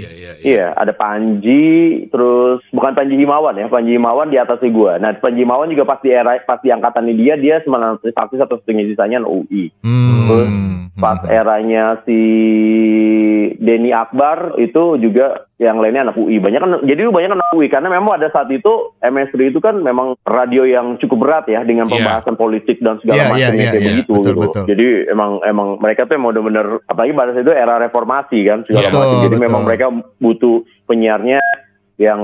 [0.00, 0.42] Iya, iya, iya.
[0.42, 4.92] Iya, ada Panji, terus bukan Panji Himawan ya, Panji Himawan di atasnya gue.
[5.04, 8.56] Nah, Panji Himawan juga pas di era, pas di angkatan dia, dia sebenarnya Trisakti satu
[8.64, 9.68] setengah sisanya UI.
[9.84, 10.24] Hmm.
[10.24, 10.50] Terus
[10.92, 12.20] Pas eranya si
[13.56, 16.42] Denny Akbar itu juga yang lainnya anak UI.
[16.42, 20.18] Banyak kan jadi banyak anak UI karena memang ada saat itu MS3 itu kan memang
[20.26, 21.94] radio yang cukup berat ya dengan Iya.
[21.94, 23.88] pembahasan politik dan segala iya, macamnya iya, kayak iya.
[23.94, 24.40] begitu Betul, gitu.
[24.42, 24.62] betul.
[24.66, 28.82] Jadi emang emang mereka tuh emang bener-bener apalagi pada saat itu era reformasi kan segala
[28.82, 28.90] Iya.
[28.90, 29.22] macam.
[29.22, 29.44] Jadi betul.
[29.46, 29.86] memang mereka
[30.18, 30.56] butuh
[30.90, 31.38] penyiarnya
[32.02, 32.20] yang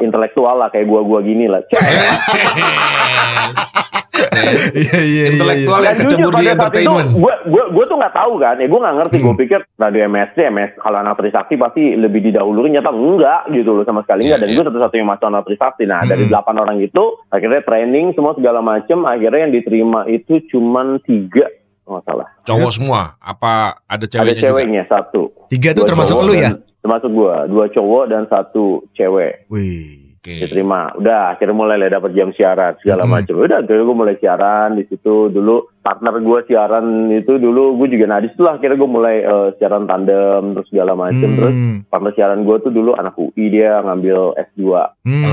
[0.00, 1.60] intelektual lah kayak gua-gua gini lah.
[4.80, 5.24] Iya iya iya.
[5.30, 7.08] Intelektual yang Dan jujur kecebur di pada saat itu entertainment.
[7.12, 9.40] gue gue gue tuh nggak tahu kan ya gue nggak ngerti gue Hmm.
[9.40, 14.00] pikir radio MSC MS kalau anak Trisakti pasti lebih didahului nyata enggak gitu loh sama
[14.00, 14.56] sekali Iya, enggak dan iya.
[14.56, 16.30] gue satu-satunya masuk anak Trisakti nah dari Hmm.
[16.30, 21.46] delapan orang itu akhirnya training semua segala macem akhirnya yang diterima itu cuman tiga
[21.82, 23.00] kalau nggak salah Cowok semua?
[23.18, 23.52] Apa
[23.84, 24.44] ada ada ceweknya juga?
[24.46, 26.50] ceweknya satu Tiga tuh Dua termasuk lu ya?
[26.78, 29.99] termasuk gue dua cowok dan satu cewek Wih.
[30.20, 30.36] Oke.
[30.36, 33.12] diterima udah akhirnya mulai lah dapat jam siaran segala Hmm.
[33.16, 37.88] macam udah akhirnya gue mulai siaran di situ dulu partner gue siaran itu dulu gue
[37.90, 41.50] juga nah di situ lah akhirnya gue mulai eh, siaran tandem terus segala macam terus
[41.50, 41.88] Hmm.
[41.88, 44.60] partner siaran gue tuh dulu anak UI dia ngambil S2
[45.00, 45.24] Hmm.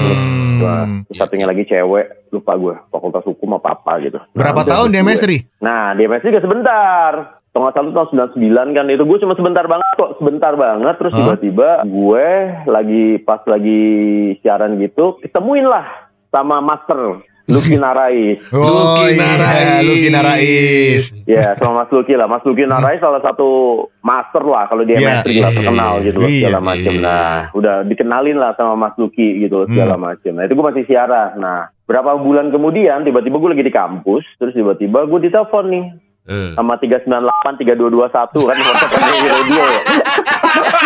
[0.58, 4.88] Nah, terus satunya lagi cewek lupa gue fakultas hukum apa apa gitu Berapa Nah, tahun
[4.88, 5.62] di terus gue- MS3?
[5.62, 7.12] Nah, di MS juga sebentar.
[7.58, 10.94] Kalau nggak salah tahun 99 kan itu gue cuma sebentar banget kok, sebentar banget.
[11.02, 12.28] Terus tiba-tiba gue
[12.70, 13.82] lagi pas lagi
[14.46, 17.18] siaran gitu, ketemuin lah sama Master
[17.50, 18.38] Lucky Narais.
[18.54, 19.88] Oh Lucky iya, Narais.
[19.90, 21.04] Lucky Narais.
[21.26, 22.30] Ya, sama Mas Lucky lah.
[22.30, 23.50] Mas Lucky Narais salah satu
[24.06, 26.94] master lah kalau di lah iya, terkenal iya, gitu loh, iya, segala macam.
[26.94, 27.02] iya.
[27.02, 30.32] Nah, udah dikenalin lah sama Mas Lucky gitu segala macam.
[30.38, 31.42] Nah, itu gue masih siaran.
[31.42, 35.86] Nah, berapa bulan kemudian tiba-tiba gue lagi di kampus, terus tiba-tiba gue ditelepon nih
[36.28, 36.52] Eh.
[36.60, 37.08] sama 398
[37.64, 38.04] 3221
[38.52, 39.82] kan WhatsApp di radio ya.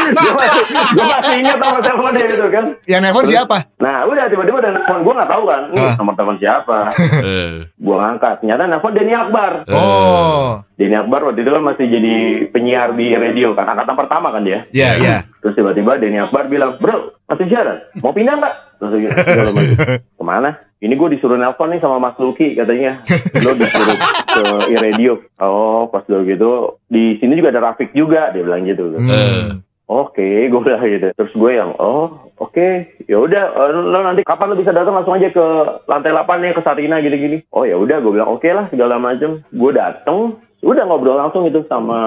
[0.10, 2.66] Gue masih, gue masih ingat nomor teleponnya itu kan.
[2.86, 3.58] Yang nelpon siapa?
[3.78, 5.94] Nah udah tiba-tiba ada telepon gue nggak tahu kan, Nih, Ah.
[5.96, 6.78] nomor telepon siapa.
[7.22, 9.52] Eh, gue ngangkat, ternyata nelfon Denny Akbar.
[9.66, 9.74] Eh.
[9.74, 10.50] Oh.
[10.76, 12.16] Denny Akbar waktu itu kan masih jadi
[12.50, 14.66] penyiar di radio kan, angkatan pertama kan dia.
[14.70, 15.16] Iya, iya.
[15.40, 17.78] Terus tiba-tiba Denny Akbar bilang, bro, masih siaran?
[18.00, 18.56] Mau pindah nggak?
[18.78, 19.78] Terus dia bilang, "Segala macam."
[20.18, 20.50] ke mana?
[20.82, 23.06] Ini gue disuruh nelpon nih sama Mas Luki katanya.
[23.38, 23.94] Lo disuruh
[24.26, 24.42] ke
[24.74, 25.14] radio.
[25.38, 26.52] Oh, pas dulu gitu.
[26.90, 28.90] Di sini juga ada Rafik juga, dia bilang gitu.
[28.98, 29.62] Hmm.
[29.92, 31.08] Oke, gue udah gitu.
[31.12, 32.68] Terus gue yang, oh, oke,
[33.04, 33.44] ya udah.
[33.52, 35.46] eh, Lo nanti kapan lo bisa datang langsung aja ke
[35.86, 37.44] lantai 8 ya ke Sarina gini-gini.
[37.52, 39.44] Oh ya udah, gue bilang oke lah segala macem.
[39.52, 42.00] Gue dateng, udah ngobrol langsung itu sama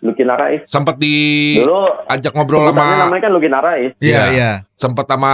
[0.00, 0.66] Luki Narais.
[0.66, 1.14] sempat di
[1.56, 3.92] Dulu ajak ngobrol sama namanya kan Luki Narais.
[3.96, 4.24] Iya, Iya.
[4.28, 4.50] iya.
[4.74, 5.32] sempat sama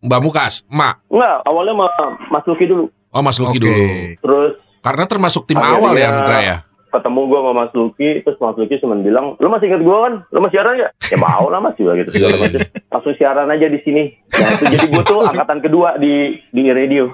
[0.00, 1.06] Mbak Mukas, Mak.
[1.06, 1.86] Enggak, awalnya sama
[2.30, 2.84] Mas Luki dulu.
[3.10, 3.64] Oh Mas Luki Oke.
[3.64, 3.84] dulu.
[4.20, 6.56] Terus Karena termasuk tim Akhirnya- awal ya Andra ya.
[6.96, 10.14] Ketemu gue sama Mas Luki, terus Mas Luki cuma bilang, lu masih inget gue kan?
[10.28, 10.88] Lu masih siaran ya?
[11.06, 12.10] Ya mau lah mas juga gitu.
[12.10, 12.60] segala macam.
[12.88, 14.02] Langsung siaran aja di sini.
[14.32, 16.14] Nah itu jadi gue tuh angkatan kedua di
[16.48, 17.12] di radio.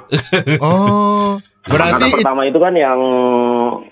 [0.59, 1.37] Oh.
[1.63, 2.99] angkatan Berarti pertama itu kan yang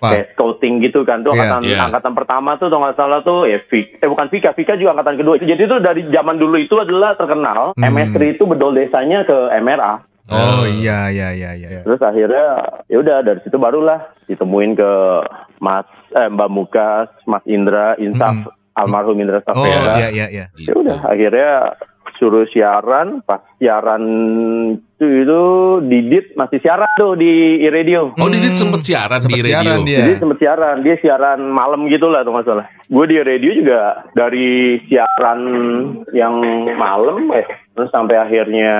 [0.02, 1.38] kayak scouting gitu kan tuh Iya.
[1.38, 1.78] angkatan Iya.
[1.86, 5.16] angkatan pertama tuh kalau nggak salah tuh ya Vika, eh bukan Vika, Vika juga angkatan
[5.16, 5.38] kedua.
[5.38, 7.86] Jadi itu dari zaman dulu itu adalah terkenal Hmm.
[7.86, 10.02] MS3 itu bedol desanya ke MRA.
[10.30, 11.80] Oh, iya, iya, iya, iya.
[11.82, 12.46] Terus akhirnya
[12.86, 14.92] ya udah dari situ barulah ditemuin ke
[15.58, 19.52] Mas eh, Mbak Mukas, Mas Indra, Insaf, almarhum Indra Hmm.
[19.52, 19.94] Oh, Safera.
[19.98, 20.44] iya, iya, iya.
[20.56, 21.50] Ya udah akhirnya
[22.16, 24.04] suruh siaran, pas siaran
[24.76, 25.40] itu, itu
[25.82, 27.30] Didit masih siaran tuh di
[27.66, 28.12] radio.
[28.14, 29.56] Oh Didit sempet siaran Sempet di radio.
[29.56, 29.98] siaran dia.
[29.98, 32.66] Jadi sempet siaran, dia siaran malam gitu lah tuh nggak salah.
[32.86, 33.80] Gue di radio juga
[34.12, 35.40] dari siaran
[36.12, 36.34] yang
[36.76, 37.46] malam eh
[37.80, 38.76] terus sampai akhirnya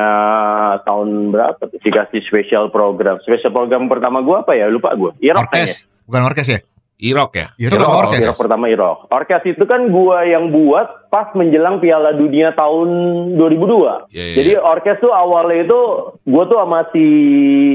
[0.84, 3.16] tahun berapa dikasih special program.
[3.24, 4.68] Special program pertama gue apa ya?
[4.68, 5.16] Lupa gue.
[5.16, 5.40] Kayaknya.
[5.40, 5.70] Orkes.
[6.04, 6.60] Bukan orkes ya?
[7.00, 7.46] Irok ya.
[7.56, 8.20] Iya, kan Irok, orkes.
[8.20, 8.98] Irok pertama Irok.
[9.08, 12.88] Orkes itu kan gua yang buat pas menjelang Piala Dunia tahun
[13.34, 14.06] 2002.
[14.08, 15.80] Iya, iya, Jadi orkes tuh awalnya itu
[16.24, 17.04] gua tuh sama si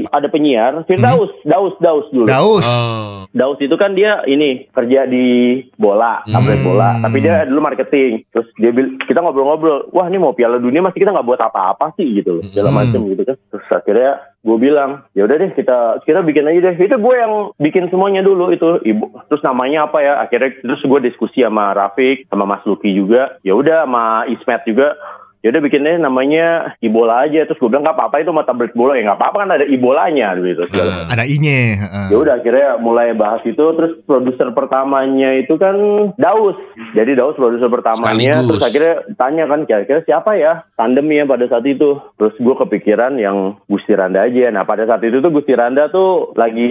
[0.06, 2.24] ada penyiar, Firdaus, Daus, Daus dulu.
[2.24, 2.64] Daus.
[2.64, 3.26] Oh.
[3.28, 5.26] Daus itu kan dia ini kerja di
[5.74, 6.32] bola, Hmm.
[6.32, 6.90] tablet bola.
[6.98, 8.24] Tapi dia dulu marketing.
[8.30, 11.92] Terus dia bil- kita ngobrol-ngobrol, wah ini mau Piala Dunia masih kita nggak buat apa-apa
[11.94, 12.78] sih gitu, loh, segala Hmm.
[12.80, 13.36] macem gitu kan.
[13.66, 16.78] Terus akhirnya gue bilang, ya udah deh kita kita bikin aja deh.
[16.78, 19.10] Itu gue yang bikin semuanya dulu itu ibu.
[19.26, 20.22] Terus namanya apa ya?
[20.22, 23.42] Akhirnya terus gue diskusi sama Rafik, sama Mas Luki juga.
[23.42, 24.94] Ya udah sama Ismet juga.
[25.40, 27.44] Ya udah bikinnya namanya Ibola aja.
[27.44, 30.34] Terus gue bilang nggak apa-apa itu mata tablet bola ya nggak apa-apa kan ada Ibolanya
[30.36, 30.64] gitu.
[30.64, 31.60] Eh, Ada I-nya.
[31.76, 32.06] heeh.
[32.10, 35.74] ya udah akhirnya mulai bahas itu terus produser pertamanya itu kan
[36.16, 36.54] Daus
[36.92, 38.48] jadi Daus produser pertamanya Sekaligus.
[38.48, 43.18] terus akhirnya tanya kan kira-kira siapa ya tandem ya pada saat itu terus gue kepikiran
[43.18, 46.70] yang Gusti Randa aja nah pada saat itu tuh Gusti Randa tuh lagi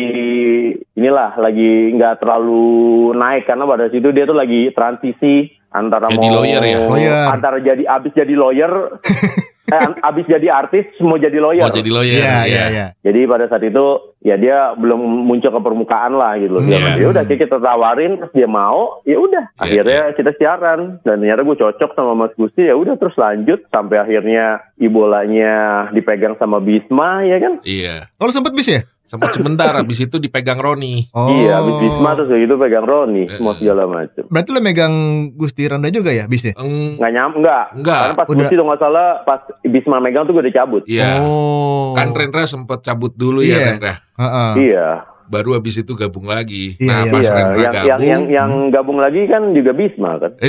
[0.95, 2.65] inilah lagi nggak terlalu
[3.13, 6.77] naik karena pada situ dia tuh lagi transisi antara Jadi mau lawyer ya?
[6.81, 7.23] Lawyer.
[7.29, 8.71] antara jadi abis jadi lawyer
[9.75, 12.21] eh, abis jadi artis mau jadi lawyer Mau jadi lawyer.
[12.21, 12.85] Iya, iya, iya.
[13.01, 13.85] jadi pada saat itu
[14.21, 16.63] ya dia belum muncul ke permukaan lah gitu loh.
[16.63, 16.97] Dia Hmm.
[16.97, 19.43] ya udah kita tawarin terus dia mau, ya udah.
[19.53, 23.61] Iya, Akhirnya kita siaran dan ternyata gue cocok sama Mas Gusti ya udah terus lanjut
[23.69, 25.53] sampai akhirnya ibolanya
[25.91, 27.53] dipegang sama Bisma ya kan.
[27.61, 28.09] Iya.
[28.17, 28.81] Oh, lu sempet bis ya?
[29.05, 31.05] Sempat sebentar habis itu dipegang Roni.
[31.13, 31.29] Oh.
[31.29, 33.37] Iya, habis Bisma terus gitu pegang Roni Eh.
[33.37, 34.25] semua segala macam.
[34.25, 34.93] Berarti lu megang
[35.31, 36.57] Gusti Randa juga ya bisnya?
[36.57, 37.65] Eng, Nggak nyam, enggak.
[37.73, 37.99] Enggak.
[38.01, 38.37] Karena pas Udah.
[38.41, 40.81] Gusti tuh nggak salah pas Bisma megang tuh gue udah cabut.
[40.85, 41.21] Iya.
[41.21, 41.93] Oh.
[41.93, 43.53] Kan Rendra sempat cabut dulu Iya.
[43.53, 43.93] ya Rendra.
[44.15, 44.51] Heeh.
[44.67, 44.87] Iya,
[45.25, 46.77] Baru habis itu gabung lagi.
[46.77, 47.11] Iya, nah iya.
[47.11, 47.33] pas iya.
[47.33, 47.89] Rendra Yang, gabung.
[47.89, 50.31] yang yang yang gabung lagi kan juga Bisma kan.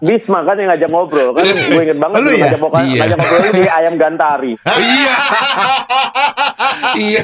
[0.00, 2.38] Bisma kan yang ngajak ngobrol kan gue inget banget Lu ya?
[2.44, 3.00] ngajak, ngobrol- Iya.
[3.00, 4.52] ngajak ngobrol di ayam gantari
[4.88, 5.14] iya.
[6.96, 7.22] iya.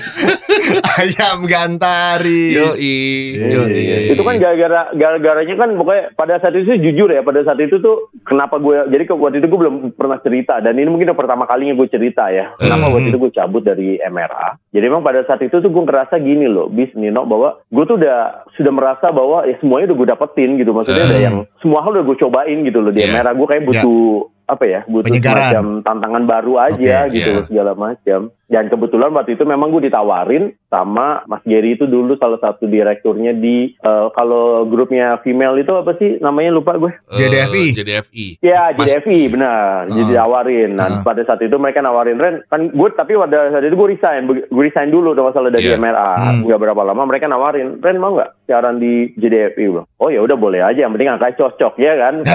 [0.96, 2.54] Ayam gantari.
[2.54, 2.98] Yoi.
[3.34, 3.72] Iya, Yoi.
[3.76, 7.78] iya, itu kan gara-gara gara-garanya kan pokoknya pada saat itu jujur ya pada saat itu
[7.78, 11.18] tuh kenapa gue jadi ke waktu itu gue belum pernah cerita dan ini mungkin yang
[11.18, 12.94] pertama kalinya gue cerita ya kenapa Hmm.
[12.94, 16.44] waktu itu gue cabut dari MRA jadi memang pada saat itu tuh gue ngerasa gini
[16.44, 18.18] loh bis Nino bahwa gue tuh udah
[18.52, 21.22] sudah merasa bahwa ya semuanya udah gue dapetin gitu maksudnya ada Hmm.
[21.22, 23.12] yang semua hal udah gue cobain gitu loh di Iya.
[23.14, 24.02] MRA gue kayak butuh
[24.44, 25.40] apa ya butuh Penyegaran.
[25.40, 27.34] semacam tantangan baru aja Oke, gitu iya.
[27.34, 32.16] loh segala macam dan kebetulan waktu itu memang gue ditawarin sama Mas Gary itu dulu
[32.16, 37.18] salah satu direkturnya di eh, kalau grupnya female itu apa sih namanya lupa gue Eh,
[37.20, 37.64] JDFI.
[37.72, 38.26] JDFI.
[38.40, 39.86] Ya, Mas- JDFI benar.
[39.86, 40.18] Jadi Ah.
[40.20, 40.70] tawarin.
[40.74, 41.02] Nah, Ah.
[41.02, 44.64] pada saat itu mereka nawarin Ren, kan gue tapi pada saat itu gue resign, gue
[44.64, 45.76] resign dulu udah masalah dari Iya.
[45.76, 46.10] MRA.
[46.16, 46.42] Hmm.
[46.42, 49.64] Nggak berapa lama mereka nawarin, Ren mau nggak siaran di JDFI?
[49.68, 52.14] Gua, Oh ya udah boleh aja, yang penting angka cocok ya kan.
[52.20, 52.32] Gitu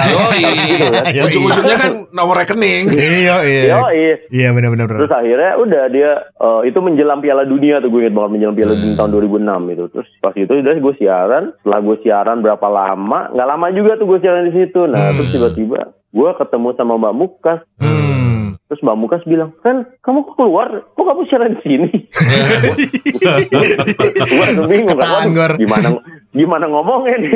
[0.86, 1.04] kan.
[1.18, 1.26] Yoi.
[1.26, 2.88] Ujung-ujungnya kan nomor rekening.
[3.20, 3.64] Iya, iya.
[3.76, 4.02] Yoi.
[4.30, 4.96] Iya, benar-benar.
[4.96, 8.54] Terus akhirnya udah dia eh, itu menjelang Piala Dunia tuh gue inget banget awal menjelang
[8.54, 9.00] Piala Dunia Hmm.
[9.02, 9.84] tahun 2006 itu.
[9.90, 11.44] Terus pas itu udah gue siaran.
[11.58, 13.20] Setelah gue siaran berapa lama?
[13.34, 14.82] Nggak lama juga tuh gue siaran di situ.
[14.86, 15.16] Nah Hmm.
[15.18, 17.60] terus tiba-tiba gue ketemu sama Mbak Mukas.
[17.82, 18.39] Hmm.
[18.70, 20.70] Terus Mbak Mukas bilang, kan kamu kok keluar?
[20.94, 21.90] Kok kamu siaran di sini?
[23.50, 25.26] gue bingung kan.
[25.58, 25.90] Gimana
[26.30, 27.32] gimana ngomongnya nih?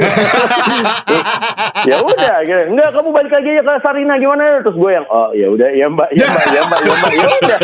[1.90, 2.62] ya udah, gitu.
[2.70, 4.62] enggak kamu balik lagi aja ke Sarina gimana?
[4.62, 7.26] Terus gue yang oh ya udah ya Mbak, ya Mbak, ya Mbak, ya Mbak, ya
[7.26, 7.60] udah.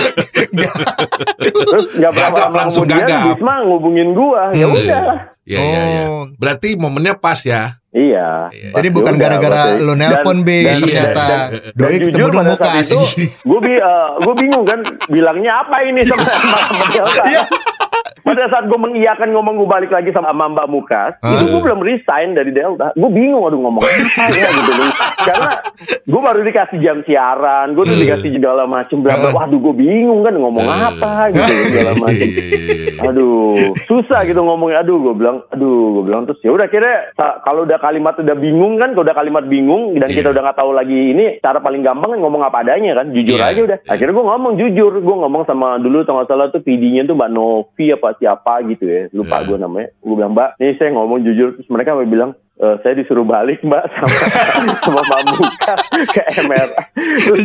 [1.54, 3.38] Terus nggak berapa lama langsung kemudian gagap.
[3.38, 4.74] Bisma ngubungin gue, ya Hmm.
[4.74, 5.04] udah.
[5.46, 6.04] Iya, iya, iya.
[6.10, 6.26] Oh.
[6.38, 7.79] Berarti momennya pas ya.
[7.90, 8.54] Iya.
[8.54, 8.70] Iya.
[8.78, 13.00] Jadi bukan gara-gara lo nelpon dan- ternyata dan- doi dan ketemu dong pada muka itu
[13.42, 13.74] gue bi
[14.20, 17.24] gue bingung kan bilangnya apa ini sama sama sama Delta.
[18.20, 22.34] Pada saat gue mengiyakan ngomong gue balik lagi sama Mbak Mukas itu gue belum resign
[22.34, 23.92] dari Delta gue bingung aduh ngomong apa
[24.30, 24.72] ya gitu
[25.28, 25.50] karena
[26.04, 28.04] gue baru dikasih jam siaran gue tuh Hmm.
[28.06, 29.30] dikasih segala macem bla bla.
[29.34, 30.90] waduh gue bingung kan ngomong Hmm.
[30.90, 32.88] apa gitu segala macem Iya, iya, iya.
[33.02, 34.84] Aduh, susah gitu ngomongnya.
[34.84, 38.76] Aduh, gue bilang, aduh, gue bilang terus ya udah kira kalau udah kalimat udah bingung
[38.76, 40.34] kan, kalau udah kalimat bingung dan kita Iya.
[40.36, 43.50] udah nggak tahu lagi ini cara paling gampang kan ngomong apa adanya kan, jujur Iya.
[43.50, 43.78] aja udah.
[43.88, 47.32] Akhirnya gue ngomong jujur, gue ngomong sama dulu tau nggak salah tuh PD-nya tuh Mbak
[47.32, 49.48] Novi apa siapa gitu ya, lupa Iya.
[49.48, 49.88] gue namanya.
[50.00, 52.34] Gue bilang Mbak, nih saya ngomong jujur, terus mereka bilang.
[52.60, 54.12] "Eh, saya disuruh balik mbak sama
[54.84, 55.74] sama Mbak Muka
[56.12, 56.24] ke.
[57.16, 57.40] Terus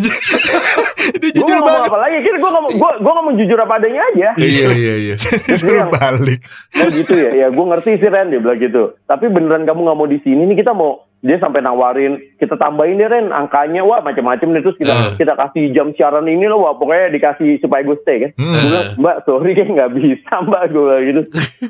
[1.22, 2.16] Dia gue ngomong apa lagi?
[2.18, 4.28] Kira gue ngomong, gue, gue ngomong jujur apa adanya aja.
[4.34, 5.14] Iya, iya, iya.
[5.46, 6.42] disuruh balik
[6.82, 8.98] Oh gitu ya, ya gue ngerti sih Ren dia bilang gitu.
[9.06, 13.00] Tapi beneran kamu nggak mau di sini nih kita mau dia sampai nawarin kita tambahin
[13.00, 15.12] deh Ren angkanya wah macam-macam nih terus kita Eh.
[15.16, 18.30] kita kasih jam siaran ini loh wah pokoknya dikasih supaya gue stay kan.
[18.36, 21.20] Gue bilang Mbak sorry kan nggak bisa Mbak gue gitu.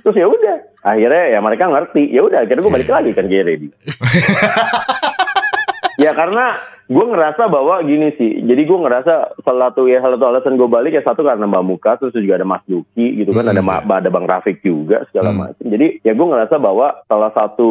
[0.02, 3.68] Terus ya udah akhirnya ya mereka ngerti ya udah akhirnya gue balik lagi kan ready.
[6.04, 6.58] ya karena
[6.94, 10.68] gue ngerasa bahwa gini sih, jadi gue ngerasa salah satu ya salah satu alasan gue
[10.68, 13.50] balik ya satu karena Mbak Muka, terus juga ada Mas Duki gitu kan, Hmm.
[13.50, 15.40] ada Ma- ada Bang Rafiq juga segala Hmm.
[15.42, 15.64] macam.
[15.64, 17.68] Jadi ya gue ngerasa bahwa salah satu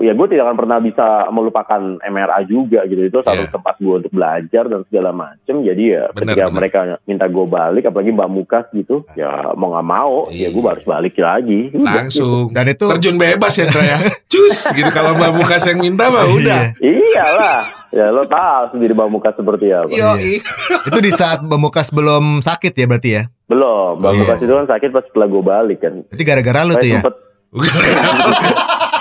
[0.00, 3.02] ya gue tidak akan pernah bisa melupakan MRA juga gitu.
[3.02, 3.52] Itu satu Iya.
[3.52, 5.56] tempat gue untuk belajar dan segala macam.
[5.60, 6.56] Jadi ya Benar, ketika benar.
[6.56, 10.70] mereka minta gue balik, apalagi Mbak Mukas gitu, ya mau nggak mau, ya gue Iya.
[10.70, 11.60] harus balik lagi.
[11.68, 11.82] Gitu.
[11.82, 12.48] Langsung.
[12.52, 13.98] dan itu Terjun bebas ya, Ndra ya.
[14.32, 16.72] Cus, gitu kalau Mbak Mukas yang minta mah udah.
[16.78, 17.60] Iyalah,
[17.92, 19.88] ya lo tahu sendiri Mbak Mukas seperti apa.
[19.88, 20.10] Yo,
[20.88, 24.18] itu di saat Bemukas belum sakit ya berarti ya Belum, Mbak Iya.
[24.18, 25.94] Mukas itu kan sakit pas setelah gue balik kan.
[26.08, 27.14] Berarti gara-gara lu tuh ya sempet
[27.52, 27.68] Bukan.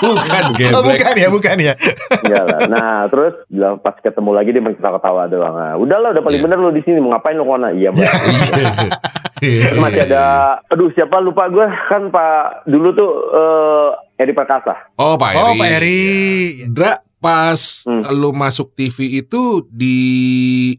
[0.01, 1.73] Bukan Oh, bukan ya bukan ya
[2.19, 2.59] enggak lah.
[2.67, 5.53] Nah, terus bilang pas ketemu lagi dia ketawa ketawa doang.
[5.53, 6.45] Nah, udahlah udah paling Iya.
[6.49, 7.69] bener lo di sini mau ngapain lo kona?
[7.71, 8.11] Iya, Mbak.
[9.41, 9.73] Iya.
[9.73, 10.25] Masih ada
[10.69, 13.89] aduh siapa lupa gue kan Pak dulu tuh eh
[14.21, 14.93] Edi Perkasa.
[14.97, 15.41] Oh, Pak Eri.
[15.41, 16.01] oh Pak Eri
[16.69, 18.01] Ndra, pas Hmm.
[18.11, 19.95] lu masuk TV itu di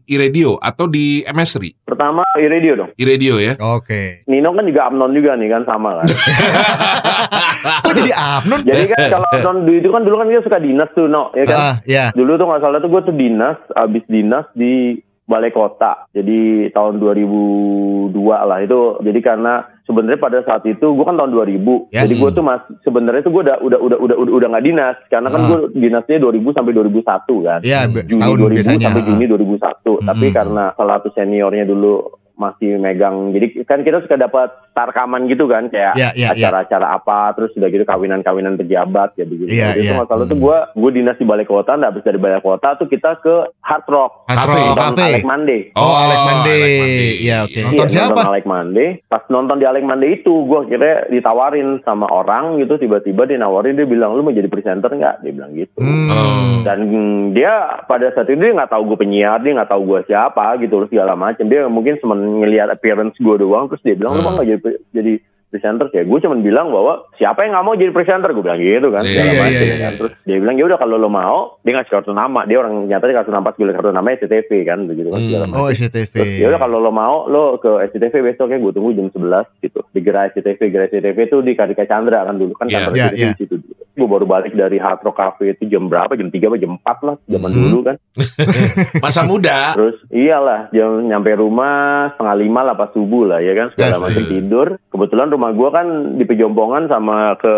[0.05, 1.71] iRadio atau di MSRI?
[1.81, 2.89] Pertama iRadio dong.
[2.93, 3.55] iRadio ya.
[3.57, 6.05] oke Nino kan juga Amnon juga nih kan sama kan.
[7.83, 10.89] kok jadi Abnon Jadi kan kalau Amnon dulu itu kan dulu kan dia suka dinas
[10.91, 11.55] tuh no, ya kan.
[11.55, 16.07] ah ya Dulu tuh nggak salah tuh gue tuh dinas, abis dinas di Balai Kota.
[16.09, 18.11] Jadi tahun 2002
[18.43, 18.79] lah itu.
[18.99, 21.89] Jadi karena sebenarnya pada saat itu gue kan tahun 2000.
[21.89, 22.03] Ya.
[22.03, 25.27] Jadi gue tuh mas sebenarnya tuh gue udah udah udah udah udah nggak dinas karena
[25.27, 25.47] kan Ah.
[25.49, 27.03] gue dinasnya 2000 sampai 2001
[27.41, 27.59] kan.
[27.61, 29.03] ya be- Juni tahun 2000 biasanya sampai.
[29.05, 29.91] Juni 2001.
[30.01, 30.35] Tapi Mm-mm.
[30.35, 31.93] karena salah satu seniornya dulu
[32.33, 33.29] masih megang.
[33.29, 36.49] Jadi kan kita suka dapat tarkaman gitu kan kayak Ya, ya, ya.
[36.49, 39.49] acara-acara apa terus udah gitu kawinan-kawinan pejabat ya begitu.
[39.53, 39.95] Iya, Jadi itu iya.
[40.01, 42.89] nggak salah tuh gue gue dinas di balai kota, nah habis dari balai kota tuh
[42.89, 44.25] kita ke Hard Rock.
[44.29, 44.49] Hard.
[44.49, 45.61] Rock Cafe Alec Monday.
[45.77, 46.55] Oh, Alec Mande.
[46.57, 47.07] Alec Mande.
[47.21, 47.53] Iya, oke.
[47.53, 47.63] Iya.
[47.63, 48.09] Nonton Iya, siapa?
[48.09, 48.87] Nonton Alec Monday.
[49.07, 53.77] Pas nonton di Alec Monday itu, gue kira ditawarin sama orang gitu, tiba-tiba dia nawarin,
[53.77, 55.15] dia bilang, lu mau jadi presenter nggak?
[55.23, 55.77] Dia bilang gitu.
[55.79, 56.09] Hmm.
[56.09, 56.57] Oh.
[56.63, 59.99] Dan mm, dia pada saat itu dia nggak tahu gue penyiar, dia nggak tahu gue
[60.07, 61.45] siapa gitu loh segala macam.
[61.47, 65.13] Dia mungkin cuma ngelihat appearance gue doang, terus dia bilang lu mau nggak jadi jadi
[65.47, 68.89] presenter ya gue cuma bilang bahwa siapa yang nggak mau jadi presenter gue bilang gitu
[68.89, 69.89] kan Iya, segala iya, macam iya, kan iya.
[70.01, 73.05] terus dia bilang ya udah kalau lo mau dia ngasih kartu nama dia orang nyata
[73.05, 75.53] dia kartu nama pas gue kartu namanya SCTV kan begitu kan Hmm.
[75.53, 76.13] Oh SCTV.
[76.41, 79.79] Ya udah kalau lo mau lo ke SCTV besok ya gue tunggu jam 11 gitu.
[79.87, 82.77] Di gerai SCTV, gerai SCTV itu di Karika Chandra kan dulu kan Iya.
[82.81, 83.29] kantor Iya, SCTV iya.
[83.29, 83.55] di situ.
[83.93, 86.13] Gue baru balik dari Hard Rock Cafe itu jam berapa?
[86.13, 87.57] Jam 3 apa jam 4 lah zaman Mhm.
[87.63, 87.95] dulu kan.
[89.05, 89.77] Masa muda.
[89.77, 94.03] Terus iyalah jam nyampe rumah setengah lima lah pas subuh lah ya kan segala Yes.
[94.03, 94.67] macam tidur.
[94.89, 97.53] Kebetulan rumah gue kan di Pejompongan sama ke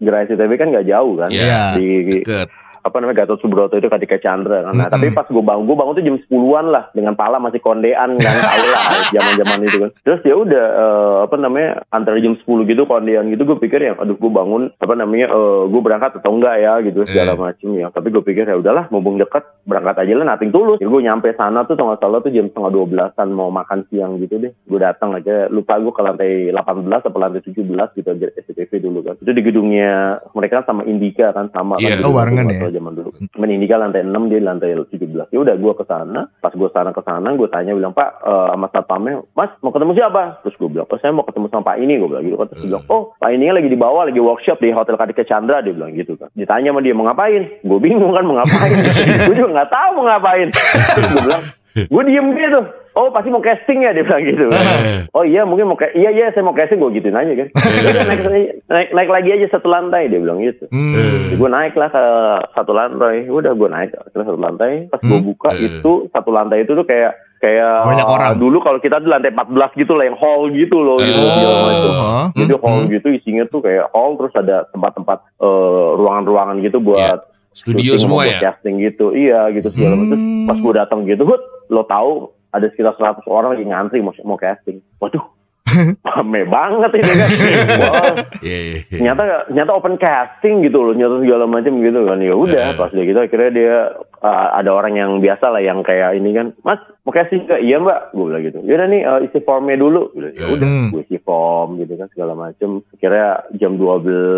[0.00, 1.30] gerai SCTV kan nggak jauh kan.
[1.30, 1.78] Iya.
[1.78, 2.48] Di Deket.
[2.80, 4.72] Apa namanya Gatot Subroto itu ketika Chandra kan.
[4.72, 4.92] Nah, Mm-mm.
[4.92, 8.34] tapi pas gue bangun, gue bangun tuh jam 10-an lah dengan pala masih kondean kan
[8.46, 9.90] tahu lah zaman-zaman itu kan.
[10.00, 10.90] Terus ya udah eh,
[11.24, 14.94] apa namanya antara jam 10 gitu kondean gitu gue pikir ya aduh gue bangun apa
[14.94, 17.38] namanya eh, gue berangkat atau enggak ya gitu segala Eh.
[17.38, 17.86] macem ya.
[17.88, 20.78] Tapi gue pikir ya udahlah mumpung dekat berangkat aja lah nating tulus.
[20.78, 24.18] Jadi gue nyampe sana tuh kalau nggak salah tuh jam setengah 12-an mau makan siang
[24.18, 24.52] gitu deh.
[24.64, 26.56] Gue datang aja lupa gue ke lantai 18
[26.90, 27.60] atau lantai 17
[27.94, 29.14] gitu aja SCTV dulu kan.
[29.16, 29.92] Itu di gedungnya
[30.32, 31.96] mereka sama Indika kan sama Iya.
[31.96, 32.02] kan.
[32.02, 32.78] Oh, barengan Waktu ya?
[32.78, 33.10] Zaman dulu.
[33.34, 35.34] Men Indika lantai 6 dia lantai 17.
[35.34, 36.30] Ya udah gue ke sana.
[36.38, 39.92] Pas gue sana ke sana gue tanya bilang Pak eh, sama satpamnya, Mas mau ketemu
[39.98, 40.40] siapa?
[40.46, 42.46] Terus gue bilang, oh saya mau ketemu sama Pak ini gue bilang gitu kan.
[42.54, 45.58] Terus dia bilang, oh Pak ini lagi di bawah lagi workshop di Hotel Kadika Chandra
[45.60, 46.30] dia bilang gitu kan.
[46.38, 47.42] Ditanya sama dia mau ngapain?
[47.66, 48.76] Gue bingung kan mau ngapain.
[49.26, 50.48] gue juga nggak tahu mau ngapain.
[50.54, 52.60] Terus gue bilang, gue diem gitu.
[52.92, 54.44] Oh pasti mau casting ya dia bilang gitu.
[54.80, 55.06] Eh.
[55.12, 57.48] Oh iya mungkin mau kayak iya iya saya mau casting gue gituin aja kan.
[57.54, 58.22] Udah naik,
[58.66, 60.66] naik naik lagi aja satu lantai dia bilang gitu.
[60.68, 60.94] Hmm.
[61.26, 62.04] Jadi gue naik lah ke
[62.52, 64.86] satu lantai, udah gue naik ke satu lantai.
[64.86, 65.26] Pas gue Hmm.
[65.26, 65.70] buka Eh.
[65.72, 68.32] itu satu lantai itu tuh kayak kayak Banyak orang.
[68.36, 71.62] dulu kalau kita tuh lantai 14 gitu lah yang hall gitu loh gitu Oh.
[71.62, 71.92] macam.
[71.92, 72.90] Oh, Jadi hmm, hall hmm.
[72.90, 78.22] gitu isinya tuh kayak hall terus ada tempat-tempat eh, ruangan-ruangan gitu buat Studio syuting semua
[78.24, 78.38] ya?
[78.40, 79.10] casting gitu.
[79.10, 80.10] Iya gitu segala macam.
[80.10, 80.46] Terus Hmm.
[80.46, 81.22] Pas gue datang gitu,
[81.68, 82.10] lo tahu
[82.50, 84.82] ada sekitar 100 orang lagi ngantri mau mau casting.
[84.98, 85.22] Waduh.
[86.08, 87.28] Rame banget ini kan.
[87.82, 88.98] Wah, Iya, iya, iya.
[88.98, 93.04] ternyata ternyata open casting gitu loh nyata segala macam gitu kan ya udah pas dia
[93.06, 93.76] gitu akhirnya dia
[94.20, 97.76] uh, ada orang yang biasa lah yang kayak ini kan mas mau casting nggak iya
[97.76, 100.88] mbak gue bilang gitu ya udah nih uh, isi formnya dulu bilang, ya udah Hmm.
[100.90, 103.80] gue isi form gitu kan segala macam akhirnya jam 12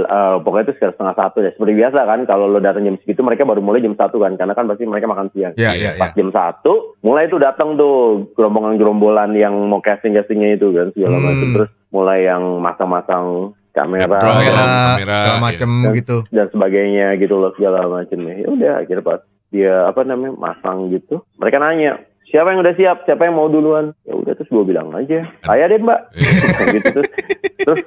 [0.05, 3.21] uh, pokoknya itu sekitar setengah satu ya seperti biasa kan kalau lo datang jam segitu
[3.21, 6.01] mereka baru mulai jam satu kan karena kan pasti mereka makan siang Ya, ya, ya.
[6.01, 11.17] pas jam satu mulai itu datang tuh gerombolan-gerombolan yang mau casting castingnya itu kan segala
[11.17, 11.27] Hmm.
[11.27, 13.27] macam terus mulai yang masang-masang
[13.71, 14.33] kamera, Backdrop.
[14.33, 15.41] kamera, kamera, segala iya.
[15.43, 16.17] macem Dan- gitu.
[16.29, 19.21] dan sebagainya gitu loh segala macamnya ya udah akhirnya pas
[19.53, 21.21] dia apa namanya masang gitu.
[21.37, 22.01] Mereka nanya
[22.33, 22.97] siapa yang udah siap?
[23.05, 23.93] Siapa yang mau duluan?
[24.09, 26.01] Ya udah terus gue bilang aja saya deh mbak.
[26.75, 27.11] Gitu terus
[27.61, 27.81] terus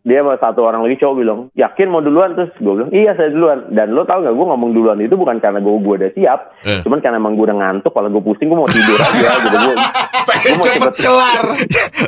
[0.00, 3.28] dia sama satu orang lagi cowok bilang yakin mau duluan terus gue bilang iya saya
[3.28, 6.40] duluan dan lo tau gak gue ngomong duluan itu bukan karena gue gue udah siap
[6.60, 6.80] Eh.
[6.80, 9.74] cuman karena emang gue udah ngantuk kalau gue pusing gue mau tidur aja gitu gue
[10.24, 11.44] Pengen mau cepet cepet- kelar.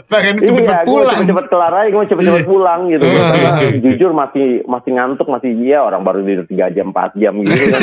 [0.07, 1.09] Pengen Iya, cepet gue pulang.
[1.15, 3.05] cepet-cepet kelar aja, gue cepet-cepet pulang gitu.
[3.07, 3.51] Karena
[3.81, 7.81] jujur masih masih ngantuk, masih iya orang baru tidur 3 jam, 4 jam gitu kan.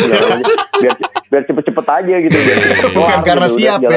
[0.83, 0.93] biar
[1.27, 2.37] biar cepet-cepet aja gitu.
[2.37, 3.89] Biar cepet Bukan kelar karena gitu, siap ya.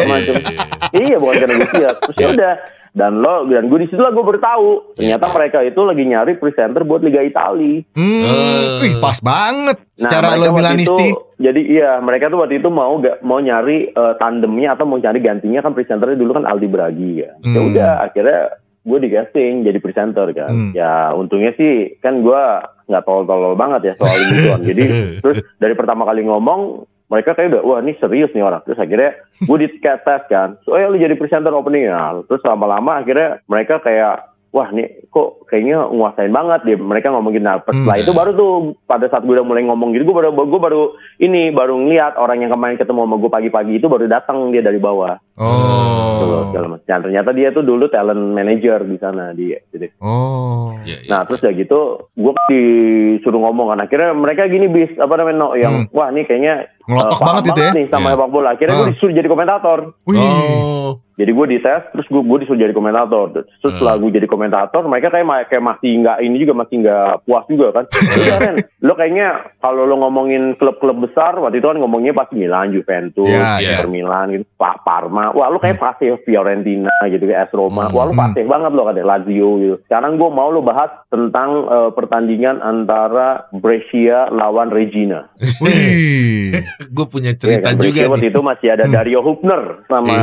[0.97, 1.95] Iya, bukan karena gue siap.
[2.03, 2.55] Terus ya udah.
[2.91, 6.33] Dan lo dan gue di situ lah gue baru tahu ternyata mereka itu lagi nyari
[6.35, 7.87] presenter buat Liga Italia.
[7.93, 8.21] Hmm.
[8.21, 8.67] Eh.
[8.81, 9.79] Wih, pas banget.
[9.79, 11.07] Nah, Secara mereka lo Milanisti.
[11.07, 14.97] itu- jadi iya, mereka tuh waktu itu mau gak mau nyari eh, tandemnya atau mau
[14.97, 17.31] nyari gantinya kan presenternya dulu kan Aldi Bragi ya.
[17.39, 17.69] Ya Hmm.
[17.69, 18.41] udah, akhirnya
[18.81, 20.51] gue di casting jadi presenter kan.
[20.51, 20.71] Hmm.
[20.73, 22.43] Ya untungnya sih kan gue
[22.87, 24.61] nggak tolol-tolol banget ya soal gituan.
[24.63, 24.83] jadi
[25.23, 28.63] terus dari pertama kali ngomong mereka kayak udah wah ini serius nih orang.
[28.63, 30.55] Terus akhirnya gue di tes kan.
[30.63, 32.23] So, oh ya lu jadi presenter opening ya.
[32.31, 37.59] Terus lama-lama akhirnya mereka kayak wah nih kok kayaknya nguasain banget dia mereka ngomongin nah
[37.59, 37.83] pas Hmm.
[37.83, 38.51] setelah itu baru tuh
[38.85, 40.83] pada saat gue udah mulai ngomong gitu gue baru gue baru
[41.19, 44.77] ini baru ngeliat orang yang kemarin ketemu sama gue pagi-pagi itu baru datang dia dari
[44.77, 46.47] bawah Gitu loh, Oh.
[46.53, 46.85] segala macam.
[46.85, 49.89] Dan ternyata dia tuh dulu talent manager di sana di gitu.
[49.99, 50.77] Oh.
[50.83, 51.09] Iya, iya.
[51.09, 51.81] Nah terus ya gitu,
[52.13, 53.81] gue disuruh ngomong kan.
[53.81, 55.89] Akhirnya mereka gini bis apa namanya no, yang Hmm.
[55.91, 57.71] wah nih kayaknya Ngelotok eh, paham banget itu ya.
[57.73, 58.49] nih sama sepak bola.
[58.53, 58.81] Akhirnya Ah.
[58.83, 59.79] gue disuruh jadi komentator.
[60.05, 60.21] Wih.
[60.21, 60.89] Oh.
[61.21, 63.27] Jadi gue dites, terus gue gue disuruh jadi komentator.
[63.35, 63.77] Terus Hmm.
[63.77, 67.67] setelah gue jadi komentator, mereka kayak kayak masih nggak ini juga masih nggak puas juga
[67.71, 67.85] kan.
[67.87, 69.29] Udah Ren, lo kayaknya
[69.59, 73.77] kalau lo ngomongin klub-klub besar, waktu itu kan ngomongnya pasti Milan, Juventus, Ya, ya.
[73.77, 75.31] Inter Milan gitu, Pak Parma.
[75.31, 77.87] Wah lo kayak fasih Fiorentina gitu, kayak AS Roma.
[77.87, 77.95] Hmm.
[77.95, 78.23] Wah lo Hmm.
[78.25, 79.77] fasih banget lo kayak Lazio gitu.
[79.85, 83.21] Sekarang gue mau lo bahas tentang eh, pertandingan antara
[83.53, 85.29] Brescia lawan Regina.
[85.61, 86.57] Wih.
[86.91, 88.33] Gue punya Iya cerita kan, juga Brescia waktu nih.
[88.33, 88.93] itu masih ada Hmm.
[88.93, 90.15] Dario Hubner sama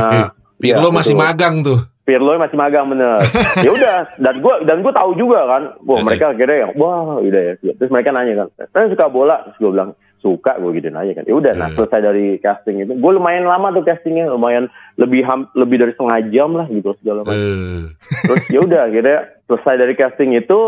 [0.58, 1.24] Pirlo Ya, masih betul.
[1.24, 1.80] magang tuh.
[2.02, 3.20] Pirlo masih magang bener.
[3.66, 7.42] ya udah, dan gue dan gue tahu juga kan, wah mereka akhirnya yang wah udah
[7.62, 7.72] ya.
[7.76, 11.24] Terus mereka nanya kan, saya suka bola, terus gue bilang suka gue gitu nanya kan.
[11.28, 14.66] Ya udah, nah selesai dari casting itu, gue lumayan lama tuh castingnya, lumayan
[14.96, 17.38] lebih ham- lebih dari setengah jam lah gitu segala macam.
[17.38, 17.82] Eh.
[18.26, 20.58] Terus ya udah akhirnya selesai dari casting itu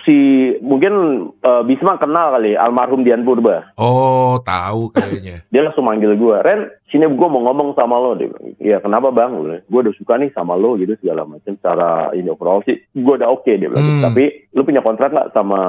[0.00, 0.16] si
[0.60, 0.92] mungkin
[1.36, 3.74] eh, Bisma kenal kali almarhum Dian Purba.
[3.74, 5.42] Oh, tahu kayaknya.
[5.52, 8.14] Dia langsung manggil gue, Ren, sini gue mau ngomong sama lo.
[8.14, 9.34] Dia bilang, iya kenapa bang?
[9.66, 11.52] Gue udah suka nih sama lo gitu segala macam.
[11.52, 13.98] Secara ini overall sih, gue udah oke dia bilang.
[13.98, 14.04] Hmm.
[14.06, 15.60] Tapi lu punya kontrak nggak sama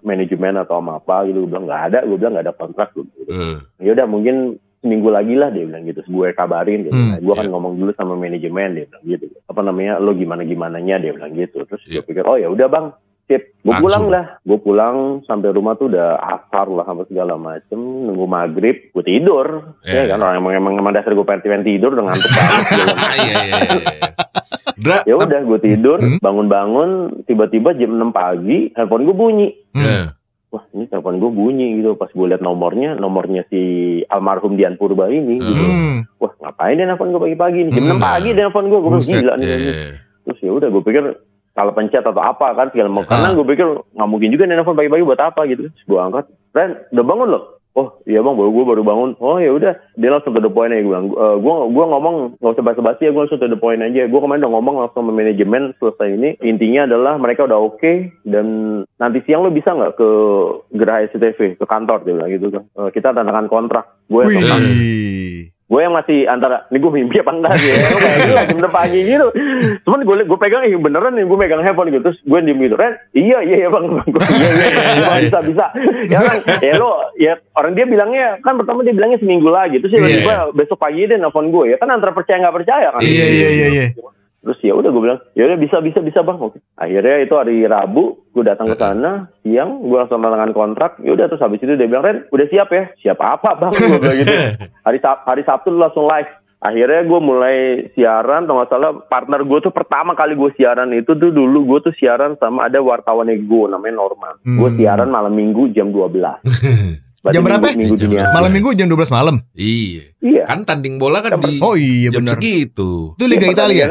[0.00, 1.42] manajemen atau sama apa gitu?
[1.42, 1.98] Gue bilang nggak ada.
[2.06, 2.88] Gue bilang nggak ada kontrak.
[2.94, 3.10] Gitu.
[3.26, 3.56] Eh.
[3.82, 4.36] Ya udah mungkin
[4.80, 6.00] seminggu lagi lah dia bilang gitu.
[6.06, 6.86] Gue kabarin.
[6.86, 7.52] Dia Hmm, gue kan iya.
[7.52, 9.24] ngomong dulu sama manajemen dia bilang gitu.
[9.50, 9.98] Apa namanya?
[9.98, 11.66] Lo gimana gimananya dia bilang gitu.
[11.66, 12.06] Terus gue Iya.
[12.06, 12.86] pikir oh ya udah bang.
[13.24, 13.42] Sip.
[13.60, 14.24] Gue pulang lah.
[14.40, 17.76] Gue pulang sampai rumah tuh udah asar lah sama segala macem.
[17.76, 19.76] Nunggu maghrib, gue tidur.
[19.80, 20.04] Iya.
[20.04, 22.62] Ya kan orang emang emang, emang dasar gue pengen tidur udah ngantuk banget.
[23.14, 23.90] Iya, iya, iya, iya.
[24.74, 26.18] Dra, ya udah gue tidur, Hmm.
[26.18, 26.90] bangun-bangun,
[27.24, 29.48] tiba-tiba jam 6 pagi, handphone gue bunyi.
[29.70, 29.86] Hmm.
[29.86, 30.06] eh,
[30.50, 31.94] Wah ini telepon gue bunyi gitu.
[31.94, 33.58] Pas gue liat nomornya, nomornya si
[34.04, 35.38] almarhum Dian Purba ini.
[35.38, 35.46] Hmm.
[35.46, 35.64] Gitu.
[35.64, 35.96] Hmm.
[36.16, 37.72] Wah ngapain dia nelfon gue pagi-pagi nih?
[37.72, 37.92] Jam Hmm.
[37.96, 38.78] 6 pagi dia nelfon gue.
[38.78, 39.46] Gue bilang, gila nih.
[39.46, 39.86] iya, ini." iya.
[40.24, 41.04] Terus ya udah gue pikir
[41.54, 43.08] kalau pencet atau apa kan segala macam.
[43.08, 43.34] Karena Ah.
[43.38, 45.70] gue pikir nggak mungkin juga dia nelfon pagi-pagi buat apa gitu.
[45.70, 47.44] Terus gue angkat, Ren udah bangun loh.
[47.74, 49.10] Oh iya bang, baru gue baru bangun.
[49.18, 51.10] Oh ya udah, dia langsung to the point aja gue bilang.
[51.10, 54.06] "Eh, gue gue ngomong nggak usah basa-basi ya, gue langsung to the point aja.
[54.06, 56.38] Gue kemarin udah ngomong langsung sama manajemen selesai ini.
[56.38, 58.46] Intinya adalah mereka udah oke dan
[58.94, 60.08] nanti siang lo bisa nggak ke
[60.70, 62.62] Geraha SCTV ke kantor dia bilang gitu kan.
[62.62, 63.84] "Eh, kita tanda tangan kontrak.
[64.06, 65.53] Gue Wih.
[65.64, 67.72] Gue yang masih antara ini gue mimpi apa enggak sih?
[67.72, 69.26] Ya gue kayak gila jam enam pagi gitu.
[69.88, 72.04] Cuman gue gue pegang ih beneran nih gue megang handphone gitu.
[72.04, 73.84] Terus gue diem gitu Ren iya iya iya bang.
[73.88, 75.64] Gua, iya iya iya bang, bisa bisa.
[76.12, 79.80] Ya kan ya lo ya orang dia bilangnya kan pertama dia bilangnya seminggu lagi.
[79.80, 81.72] Terus Iya, tiba-tiba besok pagi dia nelfon gue.
[81.72, 83.00] Ya kan antara percaya nggak percaya kan?
[83.00, 83.86] Iya iya iya iya.
[84.44, 86.36] Terus ya udah gue bilang ya udah bisa bisa bisa bang.
[86.36, 86.60] Oke.
[86.76, 91.10] Akhirnya itu hari Rabu gue datang ke sana siang gue langsung tanda tangan kontrak ya
[91.10, 92.84] udah terus habis itu dia bilang Ren udah siap ya?
[93.00, 93.72] Siap apa bang?
[93.72, 94.34] Gue bilang gitu.
[94.86, 96.28] Hari Sab hari Sabtu lu langsung live.
[96.60, 97.56] Akhirnya gue mulai
[97.92, 101.88] siaran atau nggak salah partner gue tuh pertama kali gue siaran itu tuh dulu gue
[101.88, 104.40] tuh siaran sama ada wartawan ego namanya Norman.
[104.40, 104.78] Gue Hmm.
[104.80, 106.40] siaran malam minggu jam 12
[107.24, 107.66] Berarti Jam berapa?
[107.66, 108.24] minggu, minggu Jam dunia?
[108.30, 109.36] Malam minggu jam 12 malam.
[109.56, 110.02] Iya.
[110.20, 112.36] iya Kan tanding bola kan di Oh iya benar.
[112.36, 113.16] segitu.
[113.16, 113.84] Itu Liga Iya, Italia.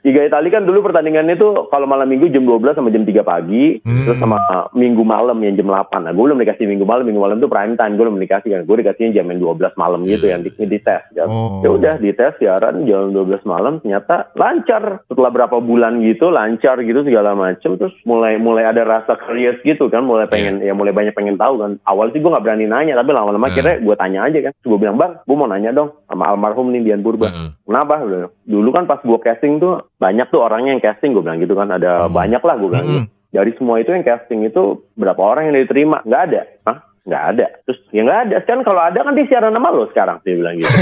[0.00, 3.84] Liga Italia kan dulu pertandingannya tuh kalau malam minggu jam 12 sama jam 3 pagi,
[3.84, 4.08] Hmm.
[4.08, 4.40] terus sama
[4.72, 6.00] minggu malam yang jam 8.
[6.00, 8.60] Nah, gue belum dikasih minggu malam, minggu malam tuh prime time, gue belum dikasih kan.
[8.64, 10.32] Gue dikasihnya jam yang 12 malam gitu Iya.
[10.32, 11.02] yang di, di tes.
[11.12, 11.28] Ya.
[11.28, 11.60] Oh.
[11.60, 15.04] Ya udah di tes siaran jam 12 malam ternyata lancar.
[15.04, 19.92] Setelah berapa bulan gitu lancar gitu segala macem terus mulai mulai ada rasa curious gitu
[19.92, 21.76] kan, mulai pengen ya mulai banyak pengen tahu kan.
[21.84, 23.50] Awal sih gue nggak berani nanya tapi lama-lama Hmm.
[23.50, 24.52] akhirnya gue tanya aja kan.
[24.60, 27.50] Gue bilang, "Bang, gue mau nanya dong sama almarhum nih Dian Purba." Heeh.
[27.64, 28.04] Kenapa?
[28.44, 31.68] Dulu kan pas gue casting tuh banyak tuh orangnya yang casting gue bilang gitu kan
[31.68, 32.14] ada Hmm.
[32.14, 33.00] banyak lah gue bilang gitu.
[33.02, 33.16] Mm-mm.
[33.28, 34.62] Dari semua itu yang casting itu
[34.94, 36.00] berapa orang yang diterima?
[36.00, 36.40] Nggak ada.
[36.64, 36.76] Hah?
[37.08, 37.46] Nggak ada.
[37.64, 38.36] Terus ya nggak ada.
[38.44, 40.68] Sekarang kalau ada kan dia siaran nama lo sekarang dia bilang gitu.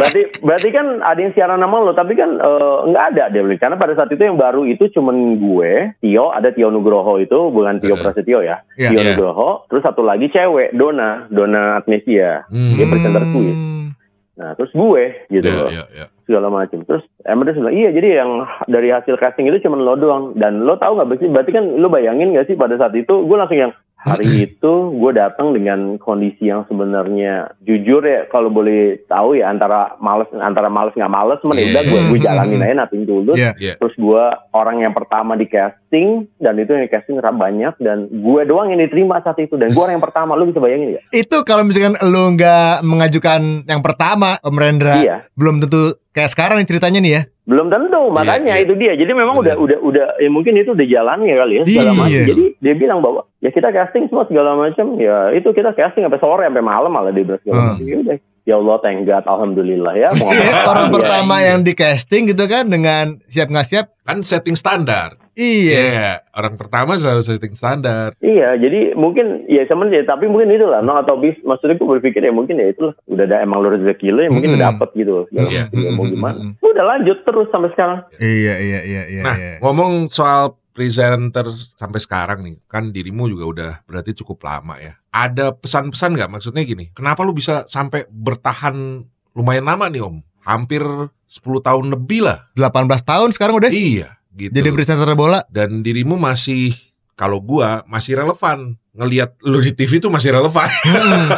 [0.00, 3.60] berarti berarti kan ada yang siaran nama lo tapi kan eh, nggak ada dia bilang
[3.60, 7.78] karena pada saat itu yang baru itu cuman gue Tio ada Tio Nugroho itu bukan
[7.78, 8.00] Tio Heeh.
[8.00, 8.90] Prasetyo ya Iya.
[8.90, 9.08] Tio Iya.
[9.12, 12.74] Nugroho terus satu lagi cewek Dona Dona Agnesia Hmm.
[12.74, 13.52] Dia presenter kuis.
[13.52, 13.92] Hmm.
[14.34, 16.06] nah terus gue gitu Iya, loh iya, iya.
[16.24, 16.80] segala macam.
[16.80, 18.30] Terus Emre bilang, iya jadi yang
[18.66, 20.32] dari hasil casting itu cuma lo doang.
[20.32, 23.36] Dan lo tahu nggak berarti, berarti kan lo bayangin nggak sih pada saat itu gue
[23.36, 29.36] langsung yang hari itu gue datang dengan kondisi yang sebenarnya jujur ya kalau boleh tahu
[29.36, 31.68] ya antara males antara males nggak males, ya Iya.
[31.70, 33.36] udah gue gue jalanin hmm, aja nating tulus.
[33.36, 33.52] Iya.
[33.60, 33.74] Iya.
[33.76, 34.24] Terus gue
[34.56, 38.72] orang yang pertama di casting dan itu yang di casting rap banyak dan gue doang
[38.72, 41.00] yang diterima saat itu dan gue orang yang pertama lo bisa bayangin ya?
[41.12, 45.16] Itu kalau misalkan lu nggak mengajukan yang pertama Om Rendra, Iya.
[45.36, 47.22] belum tentu kayak sekarang nih ceritanya nih ya.
[47.44, 48.62] Belum tentu, makanya iya.
[48.62, 48.94] itu dia.
[48.94, 51.98] Jadi memang udah udah udah ya mungkin itu udah jalannya kali ya segala Iya.
[51.98, 52.26] macam.
[52.30, 54.86] Jadi dia bilang bahwa ya kita casting semua segala macam.
[54.96, 57.68] Ya itu kita casting sampai sore sampai malam malah dia bilang segala Hmm.
[57.74, 57.86] macam.
[57.86, 58.16] Ya udah.
[58.50, 60.10] Ya Allah, thank God, alhamdulillah ya.
[60.18, 60.94] Iya, orang ya.
[60.98, 63.86] pertama yang di casting gitu kan dengan siap nggak siap.
[64.02, 65.14] Kan setting standar.
[65.32, 65.78] Iya.
[65.80, 68.10] Iya, orang pertama selalu setting standar.
[68.18, 71.38] Iya, jadi mungkin ya cuman ya tapi mungkin itu lah, no atau bis.
[71.40, 74.50] Maksudnya gue berpikir ya mungkin ya itulah udah ada emang lu rezeki lo ya mungkin
[74.50, 74.58] Mm-mm.
[74.58, 75.38] udah dapet gitu Iya.
[75.38, 75.54] macam.
[75.54, 76.10] Ya, mau Mm-mm.
[76.10, 76.38] gimana?
[76.58, 77.98] Udah lanjut terus sampai sekarang.
[78.18, 79.22] Iya iya iya iya.
[79.22, 79.52] Nah, iya.
[79.62, 81.44] ngomong soal presenter
[81.76, 84.96] sampai sekarang nih, kan dirimu juga udah berarti cukup lama ya.
[85.12, 86.30] Ada pesan-pesan nggak?
[86.32, 89.04] Maksudnya gini, kenapa lu bisa sampai bertahan
[89.36, 90.24] lumayan lama nih Om?
[90.40, 90.80] Hampir
[91.28, 92.48] 10 tahun lebih lah.
[92.56, 94.56] 18 tahun sekarang udah Iya, gitu.
[94.56, 95.44] jadi presenter bola.
[95.52, 96.72] Dan dirimu masih,
[97.20, 98.80] kalau gua masih relevan.
[98.90, 100.66] Ngelihat lu di TV tuh masih relevan.
[100.66, 101.28] Hmm.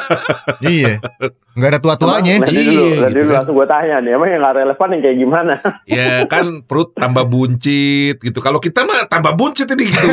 [0.65, 0.97] iya.
[1.53, 2.41] Nggak ada tua-tuanya.
[2.41, 3.37] Nanti dulu, Iya, nanti gitu dulu kan.
[3.37, 5.55] langsung gue tanya nih, emang yang gak relevan yang kayak gimana?
[5.85, 8.39] ya kan perut tambah buncit gitu.
[8.41, 10.07] Kalau kita mah tambah buncit ini gitu.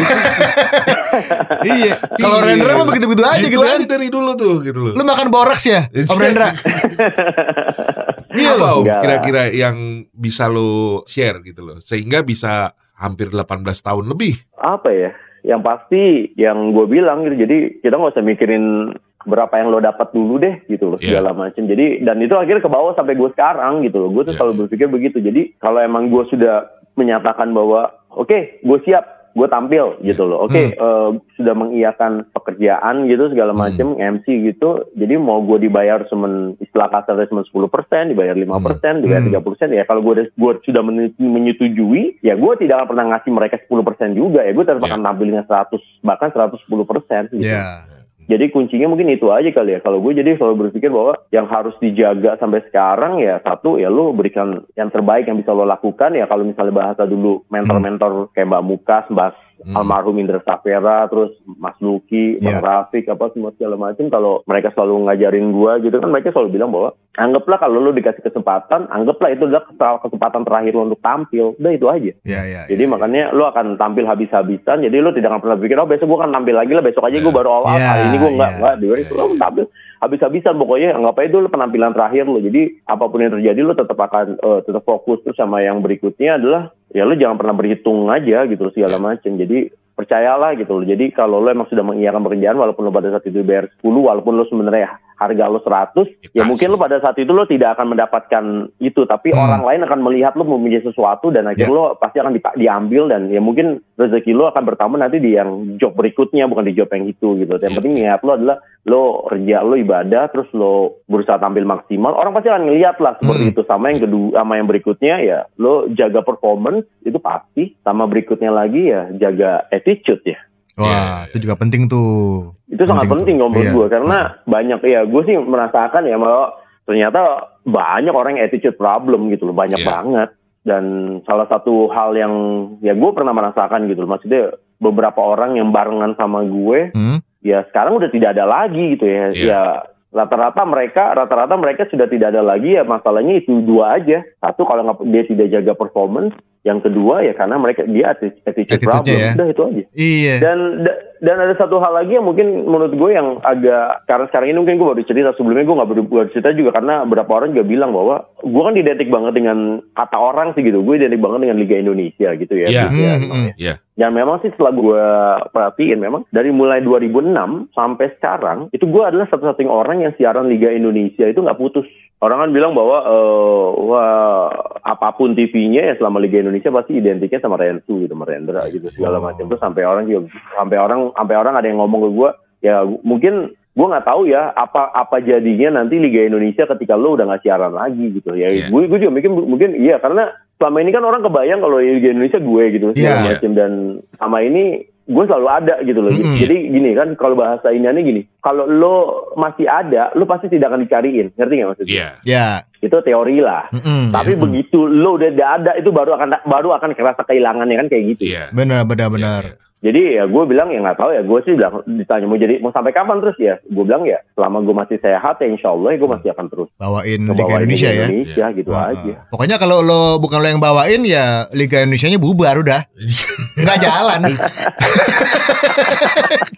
[1.65, 1.95] iya.
[2.17, 2.45] Kalau Iya.
[2.45, 3.77] Rendra mah begitu-begitu aja gitu kan.
[3.77, 4.93] aja dari dulu tuh gitu loh.
[4.93, 6.49] Lu makan boraks ya, Om Rendra?
[8.35, 8.83] iya loh.
[8.83, 9.77] Enggak kira-kira yang
[10.11, 15.11] bisa lo share gitu loh sehingga bisa hampir 18 tahun lebih apa ya
[15.43, 18.91] yang pasti yang gue bilang gitu jadi kita nggak usah mikirin
[19.27, 21.19] berapa yang lo dapat dulu deh gitu loh Iya.
[21.19, 24.09] segala macam jadi dan itu akhirnya ke bawah sampai gue sekarang gitu loh.
[24.15, 25.19] Gue tuh Iya, selalu berpikir begitu.
[25.19, 30.43] Jadi kalau emang gue sudah menyatakan bahwa oke gue siap gue tampil gitu loh.
[30.43, 30.75] Oke, Hmm.
[30.75, 31.09] eh,
[31.39, 33.61] sudah mengiyakan pekerjaan gitu segala Hmm.
[33.63, 34.83] macem MC gitu.
[34.93, 39.31] Jadi mau gue dibayar cuman istilah kasarnya cuma 10%, dibayar 5%, dibayar Hmm.
[39.31, 43.55] 30%, ya kalau gue gue sudah men- menyetujui, ya gue tidak akan pernah ngasih mereka
[43.63, 44.51] 10% juga ya.
[44.51, 47.47] Gue tetap akan tampilnya 100 bahkan 110% gitu.
[47.47, 47.87] Ya.
[48.29, 49.79] Jadi kuncinya mungkin itu aja kali ya.
[49.81, 54.13] Kalau gue jadi selalu berpikir bahwa yang harus dijaga sampai sekarang ya satu ya lo
[54.13, 58.65] berikan yang terbaik yang bisa lo lakukan ya kalau misalnya bahasa dulu mentor-mentor kayak Mbak
[58.69, 59.75] Mukas, Mbak Hmm.
[59.75, 62.63] almarhum Indra Safera, terus Mas Luki, Bang Iya.
[62.63, 66.71] Rafiq apa semua segala macam kalau mereka selalu ngajarin gue gitu kan mereka selalu bilang
[66.71, 71.53] bahwa anggaplah kalau lo dikasih kesempatan, anggaplah itu adalah kes- kesempatan terakhir lo untuk tampil.
[71.55, 72.11] Udah itu aja.
[72.23, 72.61] Ya, ya.
[72.65, 72.89] Jadi ya.
[72.89, 74.79] makanya lo akan tampil habis-habisan.
[74.79, 76.81] Jadi lo tidak akan pernah pikir, oh besok gue akan tampil lagi lah.
[76.81, 77.35] Besok aja gue Ya.
[77.35, 77.67] baru out.
[77.73, 78.73] Ya, Hari ini gue enggak, enggak.
[78.75, 79.65] Di hari itu ya, lo tampil
[79.99, 80.55] habis-habisan.
[80.55, 82.39] Pokoknya anggap aja itu lo penampilan terakhir lo.
[82.39, 85.21] Jadi apa pun yang terjadi lo tetap akan eh, tetap fokus.
[85.23, 89.03] Terus sama yang berikutnya adalah ya lo jangan pernah berhitung aja gitu segala Ya.
[89.03, 89.31] macam.
[89.35, 89.59] Jadi
[89.93, 90.87] percayalah gitu loh.
[90.87, 94.39] Jadi kalau lo emang sudah mengiyakan pekerjaan walaupun lo pada saat itu bayar 10 walaupun
[94.39, 95.99] lo sebenarnya harga lo 100
[96.31, 96.47] ya Dikasih.
[96.47, 98.43] mungkin lo pada saat itu lo tidak akan mendapatkan
[98.79, 99.43] itu tapi Hmm.
[99.43, 101.75] orang lain akan melihat lo mempunyai sesuatu dan akhirnya Ya.
[101.75, 105.75] lo pasti akan dipa- diambil dan ya mungkin rezeki lo akan bertambah nanti di yang
[105.75, 107.53] job berikutnya bukan di job yang itu gitu.
[107.53, 107.75] Yang Ya.
[107.75, 110.71] penting niat lo adalah lo kerja lo ibadah terus lo
[111.05, 113.51] berusaha tampil maksimal orang pasti akan ngeliat lah seperti Hmm.
[113.51, 118.49] itu sama yang kedua sama yang berikutnya ya lo jaga performance itu pasti sama berikutnya
[118.49, 120.39] lagi ya jaga attitude ya
[120.79, 121.03] Wah, Iya.
[121.27, 122.55] itu juga penting tuh.
[122.69, 123.39] itu sangat Penting penting tuh.
[123.41, 123.75] kalau menurut Iya.
[123.75, 126.43] gue karena banyak ya gue sih merasakan ya bahwa
[126.85, 127.19] ternyata
[127.61, 129.89] banyak orang yang attitude problem gitu loh banyak Iya.
[129.89, 130.29] banget
[130.61, 130.83] dan
[131.23, 132.33] salah satu hal yang
[132.79, 137.19] ya gue pernah merasakan gitu loh maksudnya beberapa orang yang barengan sama gue Hmm?
[137.41, 139.43] ya sekarang udah tidak ada lagi gitu ya Iya.
[139.43, 139.61] ya
[140.09, 144.81] rata-rata mereka rata-rata mereka sudah tidak ada lagi ya masalahnya itu dua aja satu kalau
[144.83, 149.15] nggak dia tidak jaga performance yang kedua ya karena mereka dia atti- attitude Attitude-nya problem
[149.15, 149.31] ya.
[149.31, 150.35] udah itu aja Iya.
[150.39, 154.47] dan da- dan ada satu hal lagi yang mungkin menurut gue yang agak karena sekarang
[154.49, 157.51] ini mungkin gue baru cerita sebelumnya gue nggak baru baru cerita juga karena beberapa orang
[157.51, 159.57] juga bilang bahwa gue kan identik banget dengan
[159.89, 162.83] kata orang sih gitu gue identik banget dengan Liga Indonesia gitu ya Iya.
[162.85, 163.47] Gitu ya, Hmm, hmm.
[163.47, 163.53] ya.
[163.57, 163.73] Iya.
[163.93, 165.03] Dan memang sih setelah gue
[165.49, 167.35] perhatiin memang dari mulai 2006
[167.69, 171.87] sampai sekarang itu gue adalah satu-satunya orang yang siaran Liga Indonesia itu nggak putus.
[172.19, 174.51] Orang kan bilang bahwa eh, wah
[174.83, 178.91] apa pun TV-nya ya selama Liga Indonesia pasti identiknya sama Rensu gitu, sama Rendra gitu
[178.91, 179.23] segala Oh.
[179.23, 179.47] macam.
[179.47, 183.33] Terus sampai orang juga sampai orang sampai orang ada yang ngomong ke gue ya mungkin
[183.55, 187.71] gue nggak tahu ya apa apa jadinya nanti Liga Indonesia ketika lo udah nggak siaran
[187.71, 188.67] lagi gitu ya Iya.
[188.67, 190.27] gue gue juga mikir mungkin iya karena
[190.59, 193.27] selama ini kan orang kebayang kalau Liga Indonesia gue gitu segala Iya.
[193.31, 193.71] macam dan
[194.19, 196.37] sama ini gue selalu ada gitu loh Mm-mm.
[196.37, 198.95] jadi gini kan kalau bahasa Indianya gini kalau lo
[199.33, 202.09] masih ada lo pasti tidak akan dicariin ngerti nggak maksudnya Iya.
[202.21, 202.47] Ya.
[202.79, 204.13] itu teori lah Mm-mm.
[204.13, 204.43] tapi Mm-mm.
[204.45, 208.53] begitu lo udah ada itu baru akan baru akan kerasa kehilangannya kan kayak gitu Iya.
[208.53, 209.43] Benar, benar, benar.
[209.43, 209.67] Iya, iya.
[209.79, 212.75] Jadi ya gue bilang ya nggak tahu ya gue sih bilang ditanya mau jadi mau
[212.75, 216.03] sampai kapan terus ya gue bilang ya selama gue masih sehat ya insya Allah ya
[216.03, 218.11] gue masih akan terus Bawain Liga Indonesia ya.
[218.11, 219.23] Indonesia gitu Ah, aja ah.
[219.31, 222.83] Pokoknya kalau lo bukan lo yang bawain ya Liga Indonesia-nya bubar udah.
[223.63, 224.19] Nggak jalan.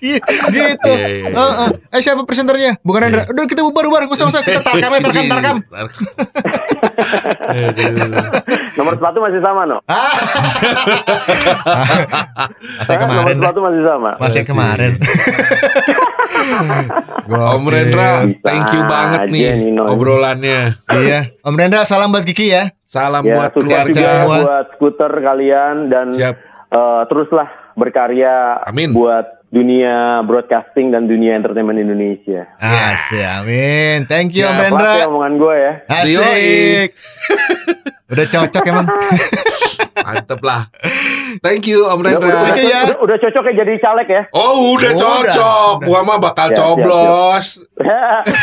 [0.01, 0.51] gitu.
[0.51, 0.67] Iya,
[0.97, 1.29] iya, iya.
[1.33, 1.69] Heeh.
[1.93, 2.77] Eh siapa presenternya?
[2.81, 3.23] Bukan Andra.
[3.29, 4.01] Udah kita bubar bubar.
[4.09, 5.57] Usah usah kita tarkam ya tarkam tarkam.
[8.73, 10.11] Nomor sepatu masih sama no Ah.
[12.79, 13.43] Masa nomor kemarin dah.
[13.43, 14.91] sepatu masih sama Masih kemarin.
[17.31, 18.09] Om Rendra,
[18.41, 19.85] thank you banget nih Nino.
[19.87, 20.75] obrolannya.
[20.89, 21.31] Iya.
[21.41, 22.71] Om Rendra salam buat Kiki ya.
[22.83, 24.27] Salam ya buat keluarga.
[24.27, 26.35] buat skuter kalian dan Siap.
[26.69, 28.91] eh, teruslah berkarya Amin.
[28.91, 32.47] buat dunia broadcasting dan dunia entertainment Indonesia.
[32.57, 34.07] Asik, amin.
[34.07, 34.79] Thank you Om Siap, Rendra.
[34.79, 35.73] Pelatih omongan gue ya.
[35.91, 36.89] Asik.
[38.11, 38.87] Udah cocok emang.
[40.07, 40.67] Mantep lah.
[41.39, 42.39] Thank you Om Udah, udah, Rendra.
[42.45, 42.81] Thank you ya.
[42.85, 44.21] udah- udah cocok ya jadi caleg ya.
[44.31, 45.73] Oh udah Udah, cocok.
[45.77, 45.83] udah.
[45.83, 47.45] Gua mah bakal Siap, siap, coblos.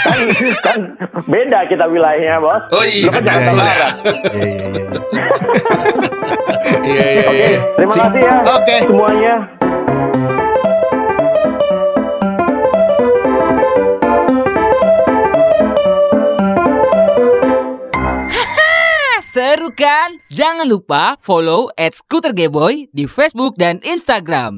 [0.04, 0.20] kan,
[0.62, 0.78] kan
[1.24, 2.62] beda kita wilayahnya bos.
[2.70, 3.88] Oh iya, kan Jakarta iya, iya.
[6.84, 7.48] Iya, iya, iya.
[7.48, 7.48] Iya Oke,
[7.78, 8.76] terima kasih ya Oke.
[8.84, 9.34] semuanya.
[19.28, 20.24] Seru kan?
[20.32, 24.56] Jangan lupa follow at Scooter Gayboy di Facebook dan Instagram.